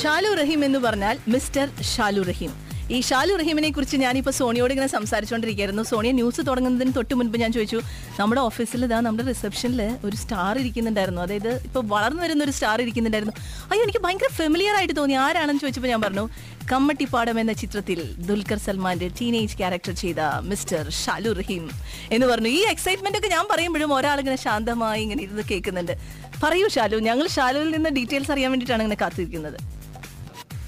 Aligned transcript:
ഷാലു 0.00 0.30
റഹീം 0.34 0.64
എന്ന് 0.64 0.78
പറഞ്ഞാൽ 0.78 1.16
മിസ്റ്റർ 1.28 1.66
ഷാലു 1.82 2.22
റഹീം. 2.22 2.52
ഈ 2.94 3.00
ഷാലു 3.00 3.34
റഹീമിനെ 3.34 3.70
കുറിച്ച് 3.70 3.96
ഞാനിപ്പോൾ 3.96 4.30
സോണിയോട് 4.30 4.72
ഇങ്ങനെ 4.72 4.88
സംസാരിച്ചുകൊണ്ടിരിക്കുകയായിരുന്നു 4.88 5.82
സോണിയ 5.82 6.12
ന്യൂസ് 6.12 6.40
തുടങ്ങുന്നതിന് 6.48 6.92
തൊട്ട് 6.96 7.14
മുൻപ് 7.14 7.36
ഞാൻ 7.38 7.52
ചോദിച്ചു 7.52 7.80
നമ്മുടെ 8.20 8.40
ഓഫീസിൽ 8.40 8.84
ഇതാ 8.84 9.00
നമ്മുടെ 9.00 9.28
റിസപ്ഷനിൽ 9.28 9.96
ഒരു 10.04 10.16
സ്റ്റാർ 10.16 10.58
ഇരിക്കുന്നുണ്ടായിരുന്നു. 10.58 11.22
അതായത് 11.22 11.62
ഇപ്പോൾ 11.64 11.84
വളർന്നു 11.86 12.22
വരുന്ന 12.22 12.44
ഒരു 12.44 12.50
സ്റ്റാർ 12.50 12.80
ഇരിക്കുന്നുണ്ടായിരുന്നു. 12.82 13.34
അയ്യോ 13.70 13.82
എനിക്ക് 13.82 13.98
ഭയങ്കര 13.98 14.30
ഫെമിലിയർ 14.32 14.76
ആയിട്ട് 14.76 14.96
തോന്നി. 14.96 15.14
ആരാണെന്ന് 15.14 15.60
ചോദിച്ചപ്പോൾ 15.60 15.88
ഞാൻ 15.88 16.02
പറഞ്ഞു 16.02 16.28
കമ്മട്ടിപ്പാടം 16.72 17.40
എന്ന 17.40 17.52
ചിത്രത്തിൽ 17.52 18.14
ദുൽഖർ 18.28 18.58
സൽമാന്റെ 18.58 19.08
ടീനേജ് 19.20 19.58
ക്യാരക്ടർ 19.58 19.92
ചെയ്ത 19.92 20.20
മിസ്റ്റർ 20.50 20.90
ഷാലു 20.90 21.30
റഹീം. 21.30 21.70
എന്ന് 22.10 22.26
പറഞ്ഞു. 22.26 22.48
ഈ 22.48 22.60
എക്സൈറ്റ്മെന്റ് 22.74 23.18
ഒക്കെ 23.18 23.28
ഞാൻ 23.28 23.46
പറയുമ്പോഴും 23.50 23.94
ഒരാൾ 23.94 24.18
ഇങ്ങനെ 24.18 24.36
ശാന്തമായി 24.36 25.02
ഇങ്ങനെ 25.02 25.22
ഇരുന്ന് 25.22 25.42
കേൾക്കുന്നുണ്ട്. 25.50 25.94
പറയൂ 26.42 26.68
ഷാലു 26.68 26.96
ഞങ്ങൾ 26.96 27.26
ഷാലുവിൽ 27.26 27.70
നിന്ന് 27.70 27.90
ഡീറ്റെയിൽസ് 27.90 28.30
അറിയാൻ 28.30 28.50
വേണ്ടിയിട്ടാണ് 28.50 28.82
ഇങ്ങനെ 28.82 29.00
കാത്തിരിക്കുന്നത്. 29.00 29.58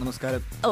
നമസ്കാരം. 0.01 0.43
ഓ 0.67 0.71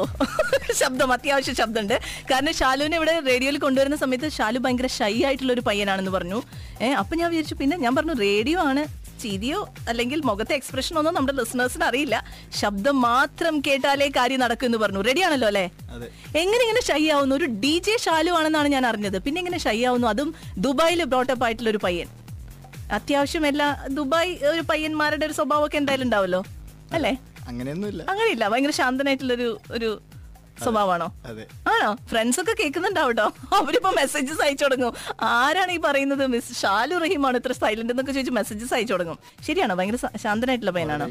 ശബ്ദം 0.81 1.13
അത്യാവശ്യം 1.13 1.55
ശബ്ദമുണ്ട്. 1.61 1.95
കാരണം 2.31 2.55
ഷാലുവിനെ 2.59 2.97
ഇവിടെ 3.01 3.15
റേഡിയോയിൽ 3.29 3.59
കൊണ്ടുവരുന്ന 3.59 3.97
സമയത്ത് 4.03 4.29
ഷാലു 4.37 4.59
ഭയങ്കര 4.65 4.89
ഷൈ 4.99 5.15
ആയിട്ടുള്ള 5.29 5.53
ഒരു 5.53 5.63
പയ്യനാണെന്ന് 5.69 6.11
പറഞ്ഞു. 6.11 6.39
ഏഹ് 6.85 6.97
അപ്പൊ 7.03 7.17
ഞാൻ 7.17 7.31
വിചാരിച്ചു 7.31 7.55
പിന്നെ 7.55 7.77
ഞാൻ 7.85 7.97
പറഞ്ഞു 7.97 8.13
റേഡിയോ 8.13 8.59
ആണ്. 8.71 8.83
ചിരിയോ 9.23 9.61
അല്ലെങ്കിൽ 9.91 10.21
മുഖത്തെ 10.31 10.55
എക്സ്പ്രഷൻ 10.55 10.99
ഒന്നും 10.99 11.15
നമ്മുടെ 11.15 11.35
ലിസണേഴ്സിന് 11.39 11.85
അറിയില്ല. 11.85 12.17
ശബ്ദം 12.61 13.01
മാത്രം 13.01 13.55
കേട്ടാലേ 13.67 14.09
കാര്യം 14.17 14.41
നടക്കും 14.41 14.67
എന്ന് 14.67 14.79
പറഞ്ഞു. 14.79 15.01
റെഡി 15.01 15.21
ആണല്ലോ 15.21 15.49
അല്ലേ? 15.53 15.65
എങ്ങനെ 16.43 16.63
ഇങ്ങനെ 16.67 16.83
ഷൈ 16.91 17.03
ആവുന്നു? 17.17 17.35
ഒരു 17.41 17.45
ഡി 17.45 17.75
ജെ 17.87 17.97
ഷാലു 18.07 18.31
ആണെന്നാണ് 18.31 18.69
ഞാൻ 18.69 18.87
അറിഞ്ഞത്. 18.87 19.19
പിന്നെ 19.27 19.39
ഇങ്ങനെ 19.43 19.59
ഷൈ 19.59 19.79
ആവുന്നു? 19.91 20.09
അതും 20.09 20.35
ദുബായിൽ 20.59 21.03
ബ്രോട്ടപ്പ് 21.05 21.45
ആയിട്ടുള്ള 21.45 21.71
ഒരു 21.71 21.81
പയ്യൻ. 21.87 22.09
അത്യാവശ്യം 22.93 23.47
എല്ലാ 23.47 23.69
ദുബായ് 23.99 24.33
ഒരു 24.55 24.65
പയ്യന്മാരുടെ 24.73 25.27
ഒരു 25.27 25.33
സ്വഭാവമൊക്കെ 25.33 25.77
എന്തായാലും 25.77 26.05
ഉണ്ടാവല്ലോ. 26.05 26.43
അല്ലേ? 26.93 27.15
അങ്ങനെയൊന്നുമില്ല. 27.49 28.03
അങ്ങനെയില്ല. 28.03 28.49
ഭയങ്കര 28.49 28.71
ശാന്തനായിട്ടുള്ളൊരു 28.71 29.59
ഒരു 29.71 29.89
സ്വഭാവമാണോ? 30.63 31.07
ആണോ? 31.73 31.97
ഫ്രണ്ട്സ് 32.11 32.41
ഒക്കെ 32.41 32.55
കേൾക്കുന്നുണ്ടാവട്ടോ. 32.61 33.33
അവരിപ്പോ 33.57 33.91
മെസ്സേജസ് 33.91 34.43
അയച്ചു 34.43 34.65
തുടങ്ങും. 34.65 34.93
ആരാണ് 35.23 35.73
ഈ 35.73 35.77
പറയുന്നത്? 35.77 36.27
മിസ് 36.27 36.61
ഷാലു 36.61 36.97
റഹീമാണ് 36.97 37.37
ഇത്ര 37.37 37.53
സൈലന്റ് 37.53 37.93
എന്നൊക്കെ 37.93 38.13
ചോദിച്ച് 38.13 38.33
മെസ്സേജസ് 38.33 38.75
അയച്ചു 38.75 38.93
തുടങ്ങും. 38.93 39.19
ശരിയാണോ? 39.47 39.75
ഭയങ്കര 39.75 39.99
ശാന്തനായിട്ടുള്ള 40.17 40.71
പയ്യനാണോ? 40.71 41.07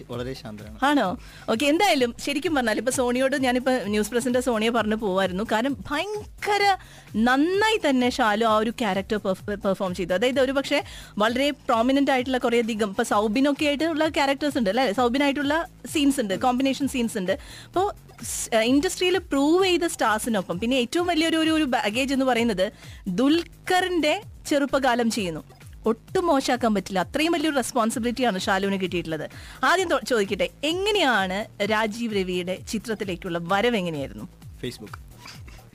ആണോ? 0.83 1.17
ഓക്കെ 1.49 1.65
എന്തായാലും 1.65 2.15
ശരിക്കും 2.25 2.55
പറഞ്ഞാൽ 2.55 2.77
ഇപ്പൊ 2.77 2.91
സോണിയോട് 2.91 3.35
ഞാനിപ്പോ 3.35 3.71
ന്യൂസ് 3.71 4.11
പ്രസിന്റെ 4.11 4.39
സോണിയെ 4.39 4.69
പറഞ്ഞു 4.69 4.95
പോവായിരുന്നു. 4.95 5.43
കാരണം 5.51 5.73
ഭയങ്കര 5.91 6.77
നന്നായി 7.15 7.79
തന്നെ 7.89 8.09
ഷാലു 8.09 8.45
ആ 8.45 8.57
ഒരു 8.57 8.69
ക്യാരക്ടർ 8.69 9.17
പെർഫോം 9.65 9.95
ചെയ്തു. 9.95 10.13
അതായത് 10.13 10.39
ഒരു 10.39 10.51
പക്ഷേ 10.51 10.83
വളരെ 11.17 11.49
പ്രോമിനന്റ് 11.51 12.11
ആയിട്ടുള്ള 12.11 12.37
കുറേ 12.37 12.59
അധികം 12.61 12.89
ഇപ്പൊ 12.89 13.03
സൗബിനൊക്കെ 13.03 13.65
ആയിട്ടുള്ള 13.65 14.07
ക്യാരക്ടേഴ്സ് 14.07 14.57
ഉണ്ട് 14.57 14.69
അല്ലെ? 14.69 14.93
സൗബിനായിട്ടുള്ള 14.93 15.67
സീൻസ് 15.93 16.19
ഉണ്ട് 16.19 16.39
കോമ്പിനേഷൻ 16.39 16.87
സീൻസ് 16.87 17.17
ഉണ്ട്. 17.17 17.31
അപ്പോൾ 17.67 18.12
ഇൻഡസ്ട്രിയിൽ 18.61 19.17
പ്രൂവ് 19.17 19.65
ചെയ്ത 19.65 19.87
സ്റ്റാർസിനൊപ്പം 19.87 20.59
പിന്നെ 20.59 20.75
ഏറ്റവും 20.75 21.07
വലിയൊരു 21.07 21.37
ഒരു 21.37 21.49
ഒരു 21.49 21.63
ബാഗേജ് 21.63 22.13
എന്ന് 22.13 22.25
പറയുന്നത് 22.25 22.71
ദുൽഖറിന്റെ 23.07 24.21
ചെറുപ്പകാലം 24.47 25.11
ചെയ്യുന്നു. 25.11 25.43
ഒട്ടും 25.85 26.27
മോശമാക്കാൻ 26.27 26.75
പറ്റില്ല. 26.75 26.99
അത്രയും 26.99 27.31
വലിയൊരു 27.31 27.55
റെസ്പോൺസിബിലിറ്റിയാണ് 27.55 28.39
ഷാലുവിന് 28.39 28.81
കിട്ടിയിട്ടുള്ളത്. 28.81 29.29
ആദ്യം 29.63 29.99
ചോദിക്കട്ടെ 30.07 30.49
എങ്ങനെയാണ് 30.63 31.45
രാജീവ് 31.71 32.15
രവിയുടെ 32.15 32.57
ചിത്രത്തിലേക്കുള്ള 32.67 33.39
വരവ് 33.43 33.75
എങ്ങനെയായിരുന്നു? 33.75 34.27
ഫേസ്ബുക്ക് 34.61 34.99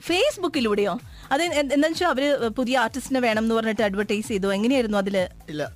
ഫേസ്ബുക്കിലൂടെയോ 0.01 0.99
അത് 1.31 1.43
എന്താ 1.43 1.87
വെച്ചാൽ 1.87 2.07
അവർ 2.07 2.47
പുതിയ 2.47 2.77
ആർട്ടിസ്റ്റിനെ 2.77 3.19
വേണം 3.19 3.43
എന്ന് 3.43 3.55
പറഞ്ഞിട്ട് 3.55 3.81
അഡ്വർടൈസ് 3.81 4.27
ചെയ്തു. 4.27 4.53
എങ്ങനെയായിരുന്നു 4.53 4.97
അതിൽ? 4.97 5.27
ഇല്ല 5.49 5.75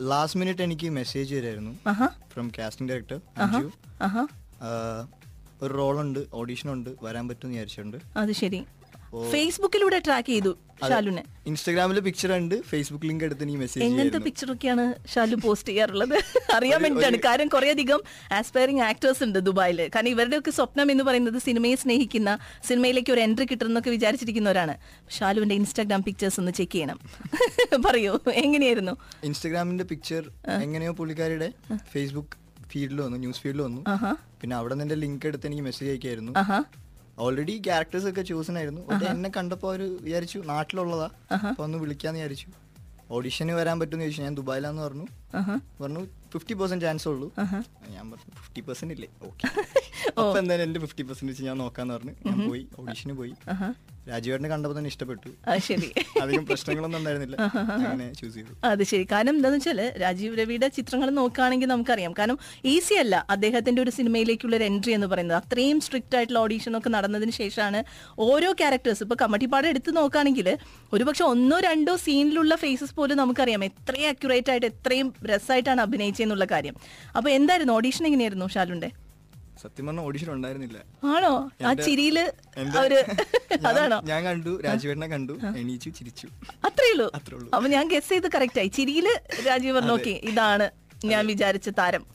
ലാസ്റ്റ് 0.00 0.40
മിനിറ്റ് 0.40 0.62
എനിക്ക് 0.62 0.90
മെസ്സേജ് 0.90 1.34
വരായിരുന്നു 1.34 1.72
ഫ്രം 2.32 2.52
കാസ്റ്റിംഗ് 2.58 2.92
ഡയറക്ടർ 2.92 3.20
ഒരു 5.62 5.72
റോളുണ്ട് 5.74 6.20
ഓഡീഷൻ 6.34 6.70
ഉണ്ട് 6.72 6.90
വരാൻ 7.02 7.26
പറ്റും 7.28 7.50
വിചാരിച്ചുണ്ട് 7.50 7.98
അത് 8.16 8.32
ശരി. 8.34 8.60
ഫേസ്ബുക്കിലൂടെ 9.30 9.98
ട്രാക്ക് 9.98 10.28
ചെയ്തു 10.28 10.50
ഷാലുനെ 10.88 11.22
ഇൻസ്റ്റാഗ്രാമിൽ 11.46 11.98
പിക്ചർ 12.00 12.30
ഉണ്ട് 12.32 12.54
ഫേസ്ബുക്ക് 12.62 13.06
ലിങ്ക് 13.06 13.24
എടുത്ത് 13.24 13.44
നീ 13.48 13.54
മെസ്സേജ് 13.56 13.82
എങ്ങനത്തെ 13.86 14.18
പിക്ചർ 14.18 14.22
പിക്ചറൊക്കെയാണ് 14.26 14.84
ഷാലു 15.12 15.36
പോസ്റ്റ് 15.36 15.70
ചെയ്യാറുള്ളത്? 15.70 16.14
അറിയാൻ 16.56 16.78
വേണ്ടിയിട്ടാണ്. 16.82 17.18
കാരണം 17.26 17.48
കുറെ 17.48 17.68
അധികം 17.70 18.00
ആസ്പയറിംഗ് 18.32 18.82
ആക്ടേഴ്സ് 18.82 19.22
ഉണ്ട് 19.24 19.38
ദുബായിൽ 19.38 19.80
കാരണം 19.94 20.08
ഇവരുടെയൊക്കെ 20.08 20.50
സ്വപ്നം 20.50 20.90
എന്ന് 20.90 21.04
പറയുന്നത് 21.04 21.38
സിനിമയെ 21.38 21.74
സ്നേഹിക്കുന്ന 21.74 22.30
സിനിമയിലേക്ക് 22.64 23.12
ഒരു 23.12 23.20
എൻട്രി 23.20 23.46
കിട്ടുന്നൊക്കെ 23.46 23.90
വിചാരിച്ചിരിക്കുന്നവരാണ്. 23.90 24.76
ഷാലുവിന്റെ 25.10 25.54
ഇൻസ്റ്റാഗ്രാം 25.54 26.04
പിക്ചേഴ്സ് 26.04 26.40
ഒന്ന് 26.40 26.52
ചെക്ക് 26.52 26.72
ചെയ്യണം. 26.72 27.00
പറയൂ 27.86 28.14
എങ്ങനെയായിരുന്നു? 28.44 28.94
ഇൻസ്റ്റാഗ്രാമിന്റെ 29.24 29.84
പിക്ചർ 29.84 30.22
എങ്ങനെയോ 30.60 30.92
പുള്ളിക്കാരുടെ 30.92 31.50
ഫേസ്ബുക്ക് 31.92 32.36
ഫീൽഡിൽ 32.72 33.00
വന്നു 33.00 33.18
ന്യൂസ് 33.24 33.40
ഫീൽഡിൽ 33.40 33.62
വന്നു. 33.62 33.82
പിന്നെ 34.40 34.54
അവിടെ 34.56 34.74
നിന്ന് 34.74 34.96
ലിങ്ക് 35.04 35.26
എടുത്ത് 35.26 35.46
എനിക്ക് 35.46 35.62
മെസ്സേജ് 35.62 35.90
അയക്കായിരുന്നു. 35.90 36.32
ഓൾറെഡി 37.18 37.54
ക്യാരക്ടേഴ്സ് 37.66 38.08
ഒക്കെ 38.08 38.22
ചൂസൺ 38.22 38.56
ആയിരുന്നു 38.58 38.82
പക്ഷെ 38.88 39.06
എന്നെ 39.06 39.30
കണ്ടപ്പോ 39.36 39.68
അവർ 39.70 39.82
വിചാരിച്ചു 40.00 40.38
നാട്ടിലുള്ളതാ. 40.52 41.08
അപ്പൊ 41.32 41.62
ഒന്ന് 41.64 41.78
വിളിക്കാന്ന് 41.78 42.18
വിചാരിച്ചു. 42.20 42.48
ഓഡിഷന് 43.10 43.52
വരാൻ 43.52 43.76
പറ്റുമെന്ന് 43.80 44.04
ചോദിച്ചു 44.04 44.22
ഞാൻ 44.22 44.34
ദുബായിലാന്ന് 44.34 44.82
പറഞ്ഞു. 44.82 45.06
പറഞ്ഞു 45.82 46.02
ഫിഫ്റ്റി 46.32 46.54
പെർസെന്റ് 46.58 46.84
ചാൻസ് 46.86 47.06
ഉള്ളൂ. 47.12 47.28
ഞാൻ 47.94 48.04
പറഞ്ഞു 48.10 48.34
ഫിഫ്റ്റി 48.40 48.60
പെർസെന്റ് 48.66 48.94
ഇല്ലേ? 48.96 49.08
ഓക്കെ 49.28 49.46
അപ്പൊ 50.10 50.36
എന്തായാലും 50.42 50.64
എന്റെ 50.66 50.80
ഫിഫ്റ്റി 50.84 51.02
പെർസെന്റ് 51.08 51.30
വെച്ച് 51.32 51.44
ഞാൻ 51.48 51.56
നോക്കാന്ന് 51.62 51.94
പറഞ്ഞു 51.96 52.14
ഞാൻ 52.26 52.36
പോയി 52.50 52.62
ഓഡീഷന് 52.80 53.14
പോയി. 53.20 53.32
രാജുവേട്ടനെ 54.10 54.48
കണ്ടപ്പോൾ 54.50 54.76
തന്നെ 54.76 54.90
ഇഷ്ടപ്പെട്ടു. 54.92 55.30
അത് 55.52 55.60
ശരി. 55.66 55.88
അധികം 56.22 56.44
പ്രശ്നങ്ങളൊന്നും 56.50 56.98
ഉണ്ടായിരുന്നില്ല. 57.00 57.36
അങ്ങനെ 57.74 58.06
ചൂസ് 58.20 58.34
ചെയ്തു. 58.36 58.52
അത് 58.70 58.82
ശരി. 58.90 59.04
കാരണം 59.12 59.34
എന്താന്ന് 59.36 59.58
വെച്ചാൽ 59.58 59.80
രാജീവ് 60.04 60.38
രവിയുടെ 60.40 60.68
ചിത്രങ്ങൾ 60.78 61.10
നോക്കുകയാണെങ്കിൽ 61.20 61.68
നമുക്കറിയാം. 61.72 62.14
കാരണം 62.18 62.38
ഈസി 62.74 62.94
അല്ല 63.02 63.26
അദ്ദേഹത്തിന്റെ 63.34 63.82
ഒരു 63.84 63.92
സിനിമയിലേക്കുള്ള 63.98 64.56
ഒരു 64.60 64.66
എൻട്രി 64.70 64.94
എന്ന് 64.98 65.08
പറയുന്നത്. 65.12 65.38
അത്രയും 65.42 65.80
സ്ട്രിക്റ്റ് 65.88 66.16
ആയിട്ടുള്ള 66.20 66.40
ഓഡീഷൻ 66.46 66.78
ഒക്കെ 66.78 66.92
നടന്നതിന് 66.96 67.34
ശേഷമാണ് 67.40 67.82
ഓരോ 68.28 68.52
ക്യാരക്ടേഴ്സ് 68.62 69.04
ഇപ്പൊ 69.06 69.18
കമ്മട്ടിപ്പാട് 69.24 69.68
എടുത്ത് 69.72 69.96
നോക്കുകയാണെങ്കിൽ 70.00 70.50
ഒരുപക്ഷെ 70.92 71.24
ഒന്നോ 71.24 71.58
രണ്ടോ 71.68 71.96
സീനിലുള്ള 72.06 72.56
ഫേസസ് 72.56 72.96
പോലും 73.00 73.18
നമുക്കറിയാം. 73.24 73.64
എത്രയും 73.70 74.08
അക്യുറേറ്റ് 74.14 74.52
ആയിട്ട് 74.54 74.68
എത്രയും 74.72 75.10
രസമായിട്ടാണ് 75.30 75.80
അഭിനയിച്ചെന്നുള്ള 75.86 76.44
കാര്യം. 76.54 76.74
അപ്പൊ 77.16 77.28
എന്തായിരുന്നു? 77.30 77.72
ഓഡീഷൻ 77.72 78.04
എങ്ങനെയായിരുന്നു 78.10 78.48
ഷാലുണ്ടെ 78.56 78.90
സത്യം 79.62 79.86
പറഞ്ഞ 79.86 80.00
ഓഡിഷൻ 80.08 80.28
ഉണ്ടായിരുന്നില്ല. 80.34 80.78
ആണോ? 81.14 81.32
ആ 81.68 81.70
ചിരിയിൽ 81.86 82.18
അവർ 82.80 82.92
അതാണോ? 83.68 83.98
ഞാൻ 84.10 84.20
കണ്ടു 84.28 84.52
രാജുവേട്ടനെ 84.66 85.08
കണ്ടു 85.14 85.34
എണീച്ചു 85.62 85.90
ചിരിച്ചു. 85.98 86.26
അത്രേ 86.68 86.88
ഉള്ളൂ? 86.92 87.08
അത്രേ 87.18 87.34
ഉള്ളൂ. 87.38 87.50
അപ്പൊ 87.56 87.68
ഞാൻ 87.74 87.84
ഗസ് 87.94 88.10
ചെയ്ത് 88.12 88.28
കറക്റ്റ് 88.36 88.60
ആയി. 88.62 88.70
ചിരിയിൽ 88.78 89.08
രാജീവ് 89.48 89.74
പറഞ്ഞു 89.76 89.94
ഓക്കെ 89.98 90.14
ഇതാണ് 90.30 90.68
ഞാൻ 91.12 91.22
വിചാരിച്ച 91.32 91.68
താരം 91.80 92.06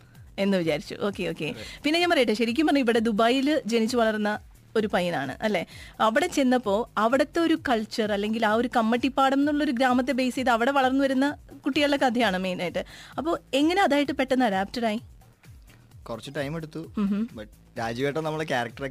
എന്ന് 0.43 0.57
വിചാരിച്ചു. 0.57 0.95
ഓക്കെ 1.09 1.23
ഓക്കെ 1.33 1.49
പിന്നെ 1.83 1.99
ഞാൻ 2.01 2.09
പറയട്ടെ 2.13 2.35
ശരിക്കും 2.41 2.67
പറഞ്ഞു 2.67 2.83
ഇവിടെ 2.85 2.99
ദുബായിൽ 3.09 3.61
ജനിച്ചു 3.73 3.97
വളർന്ന 4.01 4.31
ഒരു 4.77 4.89
പയ്യനാണ് 4.93 5.35
അല്ലെ? 5.41 5.65
അവിടെ 6.01 6.27
ചെന്നപ്പോ 6.27 6.89
അവിടുത്തെ 6.97 7.39
ഒരു 7.39 7.57
കൾച്ചർ 7.69 8.11
അല്ലെങ്കിൽ 8.11 8.45
ആ 8.45 8.53
ഒരു 8.53 8.69
കമ്മട്ടിപ്പാടം 8.75 9.39
എന്നുള്ള 9.39 9.63
ഒരു 9.63 9.71
ഗ്രാമത്തെ 9.71 10.11
ബേസ് 10.11 10.35
ചെയ്ത് 10.35 10.49
അവിടെ 10.49 10.71
വളർന്നു 10.71 11.03
വരുന്ന 11.03 11.37
കുട്ടികളുടെ 11.65 11.97
കഥയാണ് 11.97 12.37
മെയിൻ 12.37 12.61
ആയിട്ട്. 12.61 12.85
അപ്പോൾ 13.17 13.39
എങ്ങനെ 13.53 13.81
അതായിട്ട് 13.81 14.11
പെട്ടെന്ന് 14.11 14.45
അഡാപ്റ്റഡ് 14.45 14.85
ആയി? 14.85 15.01
കുറച്ച് 16.09 16.31
ടൈം 16.37 16.55
എടുത്തു. 16.55 16.79
ബട്ട് 17.33 17.64
രാജുവേട്ടൻ 17.77 18.23
നമ്മളെ 18.23 18.45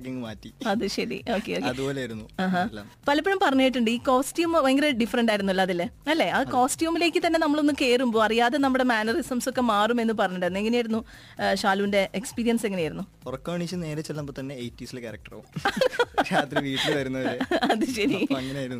അങ്ങ് 0.08 0.22
മാറ്റി. 0.26 0.50
അത് 0.66 0.84
ശരി. 0.86 1.18
ഓക്കെ 1.36 1.52
അതുപോലെയായിരുന്നു 1.70 2.26
എല്ലാം. 2.70 2.86
പലപ്പോഴും 3.08 3.38
പറഞ്ഞിട്ടുണ്ട് 3.42 3.90
ഈ 3.90 3.98
കോസ്റ്റ്യൂം 4.08 4.52
ഭയങ്കര 4.64 4.88
ഡിഫറെന്റ് 5.02 5.32
ആയിരുന്നല്ലോ 5.32 5.62
അതിൽ. 5.62 5.80
അല്ലേ? 6.08 6.28
ആ 6.30 6.40
കോസ്റ്റ്യൂമിലേക്ക് 6.54 7.26
തന്നെ 7.26 7.38
നമ്മളൊന്ന് 7.38 7.74
കയറുമ്പോൾ 7.82 8.22
അറിയാതെ 8.24 8.58
നമ്മുടെ 8.58 8.84
മാനറിസംസ് 8.84 9.48
ഒക്കെ 9.48 9.60
മാറും 9.72 10.00
എന്ന് 10.00 10.14
പറഞ്ഞിട്ടുണ്ടായിരുന്നു. 10.14 10.60
എങ്ങനെയായിരുന്നു 10.60 11.00
ഷാലുവിന്റെ 11.54 12.02
എക്സ്പീരിയൻസ് 12.14 12.66
എങ്ങനെയായിരുന്നു? 12.66 13.04
ഉറക്കം 13.26 13.54
എണീച്ച് 13.54 13.76
നേരെ 13.76 14.02
ചെല്ലുമ്പോ 14.02 14.34
തന്നെ 14.40 14.54
എയ്റ്റീസിലെ 14.54 15.00
ക്യാരക്ടറാവും 15.00 15.46
രാത്രി 16.32 16.60
വീട്ടിൽ 16.60 16.94
വരുന്നവരെ. 16.96 17.38
അത് 17.72 17.84
ശരി. 17.96 18.20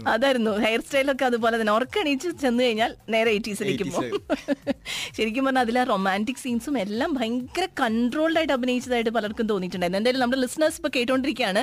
അതായിരുന്നു. 0.07 0.53
ഹെയർ 0.57 0.81
സ്റ്റൈലൊക്കെ 0.81 1.25
അതുപോലെ 1.25 1.61
തന്നെ. 1.61 1.73
ഉറക്കണീച്ച് 1.73 2.29
ചെന്ന് 2.45 2.63
കഴിഞ്ഞാൽ 2.65 2.97
നേരെ 3.09 3.31
എയ്റ്റീസിലേക്ക് 3.31 3.85
പോകും. 3.91 4.21
ശരിക്കും 5.17 5.45
പറഞ്ഞാൽ 5.45 5.63
അതിലെ 5.63 5.85
റൊമാന്റിക് 5.85 6.37
സീൻസും 6.37 6.79
എല്ലാം 6.79 7.11
ഭയങ്കര 7.13 7.65
കൺട്രോൾഡ് 7.81 8.39
ആയിട്ട് 8.39 8.53
അഭിനയിച്ചതായിട്ട് 8.53 9.11
പലർക്കും 9.11 9.47
തോന്നിയിട്ടുണ്ടായിരുന്നു. 9.47 9.94
എന്തായാലും 10.01 10.23
നമ്മുടെ 10.25 10.41
ലിസ്ണേഴ്സ് 10.45 10.79
ഇപ്പോൾ 10.81 10.93
കേട്ടോണ്ടിരിക്കുകയാണ് 10.97 11.63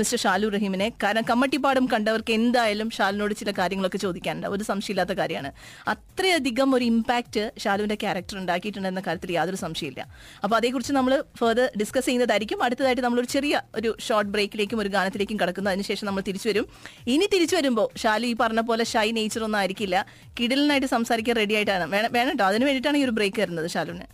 മിസ്റ്റർ 0.00 0.18
ഷാലു 0.24 0.48
റഹീമിനെ. 0.56 0.88
കാരണം 1.04 1.24
കമ്മട്ടിപ്പാടം 1.30 1.84
കണ്ടവർക്ക് 1.94 2.32
എന്തായാലും 2.38 2.88
ഷാലിനോട് 2.98 3.34
ചില 3.40 3.50
കാര്യങ്ങളൊക്കെ 3.60 4.00
ചോദിക്കാനുണ്ട്. 4.06 4.48
ഒരു 4.54 4.64
സംശയമില്ലാത്ത 4.70 5.14
കാര്യമാണ്. 5.20 5.52
അത്രയധികം 5.94 6.74
ഒരു 6.78 6.84
ഇമ്പാക്റ്റ് 6.92 7.44
ഷാലുവിന്റെ 7.64 7.98
ക്യാരക്ടർ 8.04 8.36
ഉണ്ടാക്കിയിട്ടുണ്ടെന്ന 8.42 9.02
കാര്യത്തിൽ 9.08 9.32
യാതൊരു 9.38 9.60
സംശയമില്ല. 9.64 10.02
അപ്പോൾ 10.44 10.56
അതേക്കുറിച്ച് 10.60 10.94
നമ്മൾ 10.98 11.14
ഫെർദർ 11.42 11.68
ഡിസ്കസ് 11.82 12.06
ചെയ്യുന്നതായിരിക്കും. 12.08 12.58
അടുത്തതായിട്ട് 12.68 13.04
നമ്മളൊരു 13.06 13.30
ചെറിയ 13.36 13.62
ഒരു 13.80 13.92
ഷോർട്ട് 14.08 14.32
ബ്രേക്കിലേക്കും 14.36 14.80
ഒരു 14.84 14.92
ഗാനത്തിലേക്കും 14.96 15.38
കടക്കുന്നു. 15.42 15.70
അതിനുശേഷം 15.74 16.06
നമ്മൾ 16.10 16.22
തിരിച്ചു 16.30 16.48
വരും. 16.50 16.66
ഇനി 17.14 17.28
തിരിച്ചു 17.36 17.56
വരുമ്പോൾ 17.60 17.88
ഷാലു 18.04 18.26
ഈ 18.32 18.34
പറഞ്ഞ 18.42 18.60
പോലെ 18.70 18.84
ഷൈ 18.92 19.08
നേച്ചർ 19.20 19.44
ഒന്നും 19.48 19.60
ആയിരിക്കില്ല. 19.62 19.96
കിടിലിനായിട്ട് 20.40 20.90
സംസാരിക്കാൻ 20.96 21.36
റെഡി 21.42 21.56
ആയിട്ടാണ്. 21.60 21.86
വേണം 21.94 22.10
വേണം 22.18 22.32
കേട്ടോ 22.32 22.44
അതിന് 22.50 22.64
വേണ്ടിയിട്ടാണ് 22.68 22.98
ഈ 23.00 23.04
ഒരു 23.08 23.14
ബ്രേക്ക് 23.20 23.40
വരുന്നത് 23.44 23.68
ഷാലുവിന്. 23.76 24.06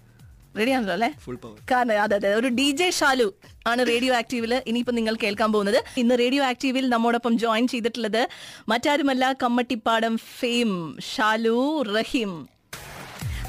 റെഡിയാണല്ലോ 0.59 0.93
അല്ലേ? 0.93 1.09
ഫുൾ 1.25 1.37
പവർ 1.37 1.57
കാരണം 1.71 2.03
അതെ 2.03 2.17
അതെ 2.17 2.35
ഒരു 2.35 2.49
ഡി 2.49 2.71
ജെ 2.71 2.91
ഷാലു 2.91 3.35
ആണ് 3.67 3.87
റേഡിയോ 3.87 4.15
ആക്റ്റീവിൽ 4.15 4.63
ഇനിയിപ്പോ 4.67 4.93
നിങ്ങൾ 4.93 5.17
കേൾക്കാൻ 5.23 5.53
പോകുന്നത്. 5.53 5.85
ഇന്ന് 5.97 6.19
റേഡിയോ 6.19 6.45
ആക്റ്റീവിൽ 6.45 6.89
നമ്മോടൊപ്പം 6.89 7.39
ജോയിൻ 7.39 7.69
ചെയ്തിട്ടുള്ളത് 7.69 8.29
മറ്റാരുമല്ല 8.69 9.33
കമ്മട്ടിപ്പാടം 9.43 10.17
ഫെയിം 10.17 10.99
ഷാലു 11.15 11.83
റഹീം. 11.83 12.60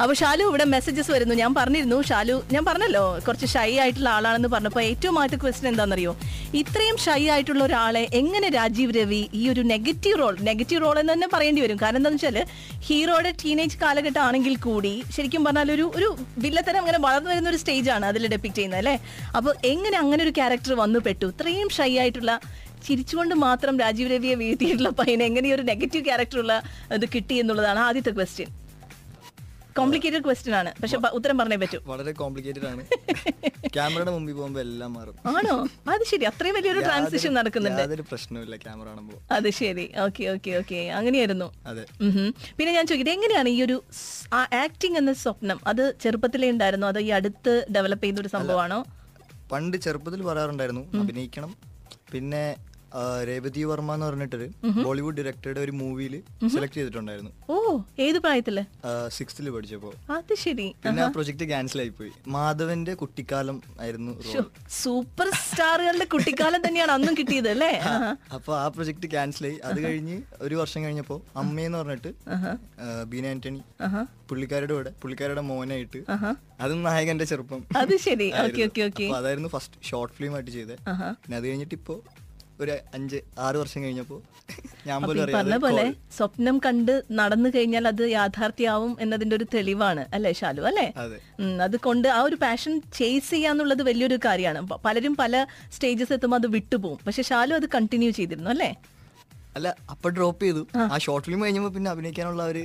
അപ്പൊ 0.01 0.13
ഷാലു 0.19 0.43
ഇവിടെ 0.49 0.65
മെസ്സേജസ് 0.73 1.11
വരുന്നു. 1.13 1.35
ഞാൻ 1.41 1.51
പറഞ്ഞിരുന്നു 1.57 1.97
ഷാലു 2.09 2.35
ഞാൻ 2.53 2.63
പറഞ്ഞല്ലോ 2.65 3.03
കുറച്ച് 3.25 3.47
ഷൈ 3.53 3.71
ആയിട്ടുള്ള 3.83 4.09
ആളാണെന്ന് 4.09 4.49
പറഞ്ഞപ്പോൾ 4.53 4.83
ഏറ്റവും 4.89 5.17
ആദ്യത്തെ 5.21 5.39
ക്വസ്റ്റൻ 5.43 5.67
എന്താണെന്നറിയോ 5.71 6.13
ഇത്രയും 6.61 6.97
ഷൈ 7.05 7.21
ആയിട്ടുള്ള 7.33 7.61
ഒരാളെ 7.67 8.03
എങ്ങനെ 8.19 8.47
രാജീവ് 8.57 8.93
രവി 8.99 9.21
ഈ 9.39 9.43
ഒരു 9.53 9.61
നെഗറ്റീവ് 9.73 10.17
റോൾ 10.21 10.35
നെഗറ്റീവ് 10.49 10.81
റോൾ 10.85 10.95
എന്ന് 11.01 11.13
തന്നെ 11.13 11.27
പറയേണ്ടി 11.33 11.61
വരും. 11.65 11.77
കാരണം 11.83 11.99
എന്താണെന്ന് 12.01 12.27
വെച്ചാൽ 12.27 12.39
ഹീറോയുടെ 12.87 13.31
ടീനേജ് 13.43 13.77
കാലഘട്ടം 13.83 14.21
ആണെങ്കിൽ 14.27 14.55
കൂടി 14.67 14.93
ശരിക്കും 15.17 15.43
പറഞ്ഞാൽ 15.47 15.71
ഒരു 15.77 15.85
ഒരു 15.97 16.09
വില്ലത്തരം 16.45 16.81
അങ്ങനെ 16.83 16.99
വളർന്നു 17.07 17.31
വരുന്ന 17.33 17.49
ഒരു 17.53 17.59
സ്റ്റേജ് 17.63 17.91
ആണ് 17.97 18.05
അതിൽ 18.11 18.29
ഡെപ്പിക്ട് 18.33 18.57
ചെയ്യുന്നത് 18.59 18.81
അല്ലേ? 18.81 18.95
അപ്പോൾ 19.37 19.53
എങ്ങനെ 19.73 19.97
അങ്ങനെ 20.03 20.23
ഒരു 20.27 20.33
ക്യാരക്ടർ 20.39 20.73
വന്നു 20.83 21.01
പെട്ടു? 21.07 21.27
ഇത്രയും 21.35 21.69
ഷൈ 21.77 21.91
ആയിട്ടുള്ള 22.03 22.33
ചിരിച്ചുകൊണ്ട് 22.87 23.33
മാത്രം 23.47 23.73
രാജീവ് 23.83 24.09
രവിയെ 24.13 24.35
വീഴ്ത്തിയിട്ടുള്ള 24.41 24.91
പയ്യനെ 24.99 25.25
എങ്ങനെ 25.31 25.49
ഒരു 25.57 25.63
നെഗറ്റീവ് 25.71 26.05
ക്യാരക്ടറുള്ള 26.09 26.53
ഇത് 26.97 27.05
കിട്ടി 27.15 27.35
എന്നുള്ളതാണ് 27.43 27.81
ആദ്യത്തെ 27.89 28.13
ക്വസ്റ്റ്യൻ 28.19 28.49
കോംപ്ലിക്കേറ്റഡ് 29.77 30.23
ക്വസ്റ്റ്യൻ 30.23 30.55
ആണ്. 30.55 30.73
പക്ഷെ 30.81 30.97
ഉത്തരം 31.11 31.37
പറഞ്ഞേ 31.37 31.55
പറ്റൂ. 31.55 31.79
വളരെ 31.85 32.11
കോംപ്ലിക്കേറ്റഡ് 32.11 32.65
ആണ്. 32.65 32.81
ക്യാമറയുടെ 33.75 34.11
മുമ്പിൽ 34.11 34.33
പോകുമ്പോ 34.33 34.61
എല്ലാം 34.61 34.93
മാറും. 34.93 35.15
ആണോ? 35.25 35.67
അത് 35.89 36.03
ശരി. 36.03 36.23
അത്രയും 36.23 36.55
വലിയൊരു 36.55 36.79
ട്രാൻസിഷൻ 36.79 37.33
നടക്കുന്നുണ്ട്. 37.33 37.81
അതൊരു 37.81 38.01
പ്രശ്നമില്ല 38.01 38.55
ക്യാമറ 38.55 38.87
കാണുമ്പോൾ 38.87 39.19
അത് 39.31 39.49
ശരി. 39.49 39.91
ഓക്കെ 39.97 40.23
ഓക്കെ 40.25 40.51
ഓക്കെ 40.51 40.75
അങ്ങനെയായിരുന്നു. 40.75 41.47
അതെ. 41.65 41.85
പിന്നെ 42.57 42.73
ഞാൻ 42.73 42.87
ചോദിക്കട്ടെ 42.87 43.11
എങ്ങനെയാണ് 43.11 43.49
ഈ 43.49 43.63
ഒരു 43.63 43.83
ആക്ടിങ് 44.33 44.97
എന്ന 44.97 45.13
സ്വപ്നം? 45.13 45.59
അത് 45.67 45.95
ചെറുപ്പത്തിലേ 46.01 46.49
ഉണ്ടായിരുന്നു? 46.51 46.87
അതോ 46.87 46.99
ഈ 46.99 47.09
അടുത്ത് 47.09 47.65
ഡെവലപ്പ് 47.75 48.03
ചെയ്ത 48.03 48.19
ഒരു 48.19 48.27
സംഭവമാണോ? 48.27 48.79
പണ്ട് 49.51 49.77
ചെറുപ്പത്തിൽ 49.77 50.21
പറയാറുണ്ടായിരുന്നു 50.23 50.83
അഭിനയിക്കണം. 50.99 51.53
പിന്നെ 52.13 52.43
രേവതി 53.27 53.63
വർമ്മ 53.63 53.93
എന്ന് 53.93 54.05
പറഞ്ഞിട്ടൊരു 54.05 54.47
ബോളിവുഡ് 54.85 55.17
ഡയറക്ടറുടെ 55.17 55.59
ഒരു 55.59 55.71
മൂവിയിൽ 55.71 56.15
സെലക്ട് 56.53 56.75
ചെയ്തിട്ടുണ്ടായിരുന്നു. 56.75 57.31
ഓ 57.49 57.55
ഏത് 57.99 58.19
പ്രായത്തിൽ? 58.19 58.57
സിക്സ്ത്തിൽ 59.07 59.49
പഠിച്ചപ്പോ. 59.49 59.91
അത് 60.13 60.33
ശരി. 60.35 60.67
പിന്നെ 60.85 61.03
ആ 61.03 61.07
പ്രൊജക്ട് 61.07 61.43
ക്യാൻസൽ 61.43 61.79
ആയി 61.79 61.89
പോയി. 61.89 62.11
മാധവന്റെ 62.27 62.93
കുട്ടിക്കാലം 62.93 63.61
ആയിരുന്നു 63.81 64.13
സൂപ്പർ 64.69 65.29
സ്റ്റാറുകളുടെ 65.43 66.05
കുട്ടിക്കാലം 66.05 66.61
തന്നെയാണ് 66.67 66.91
അന്നും 66.91 67.15
കിട്ടിയത് 67.19 67.49
അല്ലേ. 67.49 67.71
അപ്പൊ 68.33 68.51
ആ 68.57 68.67
പ്രൊജക്ട് 68.67 69.09
ക്യാൻസൽ 69.11 69.45
ആയി. 69.45 69.59
അത് 69.63 69.79
കഴിഞ്ഞ് 69.83 70.21
ഒരു 70.41 70.55
വർഷം 70.55 70.83
കഴിഞ്ഞപ്പോ 70.83 71.21
അമ്മയെന്ന് 71.35 71.77
പറഞ്ഞിട്ട് 71.77 72.13
ബീന 73.03 73.25
ആന്റണി. 73.25 73.61
പുള്ളിക്കാരുടെ 74.29 74.73
കൂടെ 74.73 74.91
പുള്ളിക്കാരുടെ 75.01 75.41
മോനായിട്ട് 75.41 75.99
അത് 76.61 76.85
നായകന്റെ 76.85 77.25
ചെറുപ്പം 77.25 77.61
അത് 77.77 77.95
ശരി. 77.97 78.27
അതായിരുന്നു 79.19 79.49
ഫസ്റ്റ് 79.49 79.77
ഷോർട്ട് 79.89 80.15
ഫിലിം 80.15 80.33
ആയിട്ട് 80.35 80.51
ചെയ്തത് 80.51 80.75
പിന്നെ 81.23 81.37
അത് 81.37 81.47
കഴിഞ്ഞിട്ട് 81.47 81.75
ഇപ്പോ 81.75 81.95
ഒരു 82.61 82.77
അഞ്ച് 82.93 83.19
ആറ് 83.39 83.55
വർഷം 83.55 83.83
കഴിഞ്ഞപ്പോ 83.83 84.17
ഞാൻ 84.87 85.01
പോലും 85.01 85.31
പറഞ്ഞ 85.33 85.57
പോലെ 85.57 85.83
സ്വപ്നം 86.17 86.57
കണ്ട് 86.57 87.03
നടന്നു 87.11 87.49
കഴിഞ്ഞാൽ 87.49 87.87
അത് 87.87 88.03
യാഥാർത്ഥ്യമാവും 88.11 88.97
എന്നതിന്റെ 89.01 89.35
ഒരു 89.35 89.45
തെളിവാണ് 89.53 90.05
അല്ലെ 90.13 90.33
ഷാലു? 90.33 90.61
അല്ലെ? 90.61 90.87
അതെ. 90.97 91.77
കൊണ്ട് 91.77 92.07
ആ 92.07 92.21
ഒരു 92.21 92.35
പാഷൻ 92.35 92.81
ചേസ് 92.93 93.29
ചെയ്യാന്നുള്ളത് 93.29 93.83
വലിയൊരു 93.83 94.19
കാര്യമാണ്. 94.25 94.61
പലരും 94.85 95.15
പല 95.15 95.35
സ്റ്റേജസ് 95.71 96.13
എത്തുമ്പോൾ 96.13 96.37
അത് 96.37 96.47
വിട്ടുപോകും. 96.47 96.99
പക്ഷെ 97.07 97.21
ഷാലു 97.21 97.53
അത് 97.53 97.69
കണ്ടിന്യൂ 97.75 98.11
ചെയ്തിരുന്നു 98.11 98.49
അല്ലേ? 98.49 98.71
അല്ല 99.55 99.75
അപ്പൊ 99.89 100.09
ഡ്രോപ്പ് 100.09 100.43
ചെയ്തു. 100.43 100.61
ആ. 100.75 100.97
ഷോർട്ട് 100.97 101.25
ഫിലിം 101.27 101.43
കഴിഞ്ഞപ്പോ 101.43 101.69
പിന്നെ 101.69 101.91
അഭിനയിക്കാനുള്ള 101.91 102.43
ഒരു 102.43 102.61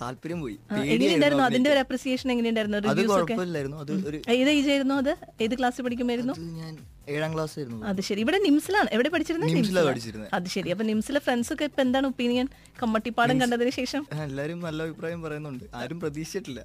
താല്പര്യം 0.00 0.40
പോയി. 0.40 0.56
എങ്ങനെയുണ്ടായിരുന്നു? 0.86 1.44
അതിന്റെ 1.44 1.70
ഒരു 1.70 1.78
അപ്രിസിയേഷൻ 1.78 2.32
എങ്ങനെയുണ്ടായിരുന്നു? 2.32 2.78
അത് 2.78 3.02
കുഴപ്പമില്ലായിരുന്നു. 3.06 3.76
അത് 3.76 3.92
ഒരു 4.08 4.20
ഏത് 4.36 4.50
ഏജ് 4.50 4.70
ആയിരുന്നു 4.70 4.94
അത്? 4.94 5.12
ഏത് 5.40 5.58
ക്ലാസ്സിൽ 5.58 5.84
പഠിക്കുമായിരുന്നു? 5.84 6.36
ഞാൻ 6.60 6.72
ഏഴാം 7.08 7.34
ക്ലാസ് 7.34 7.58
ആയിരുന്നു. 7.58 7.86
അത് 7.86 8.00
ശരി. 8.00 8.20
ഇവിടെ 8.20 8.38
നിംസിലാണ്. 8.38 8.88
എവിടെ 8.92 9.08
പഠിച്ചിരുന്നത് 9.08 9.48
നിംസിലാ 9.48 9.62
നിംസിലാ? 9.62 9.82
പഠിച്ചിരുന്നത്. 9.90 10.30
അത് 10.34 10.48
ശരി. 10.48 10.70
അപ്പൊ 10.70 10.84
നിംസിലെ 10.84 11.20
ഫ്രണ്ട്സ് 11.20 11.52
ഒക്കെ 11.52 11.64
ഇപ്പൊ 11.64 11.82
എന്താണ് 11.82 12.06
ഒപ്പീനിയൻ 12.06 12.48
കമ്മട്ടിപ്പാടം 12.82 13.40
കണ്ടതിന് 13.40 13.70
ശേഷം? 13.70 14.06
എല്ലാരും 14.26 14.60
നല്ല 14.60 14.82
അഭിപ്രായം 14.82 15.22
പറയുന്നുണ്ട്. 15.22 15.64
ആരും 15.74 16.00
പ്രതീക്ഷിച്ചിട്ടില്ല. 16.00 16.60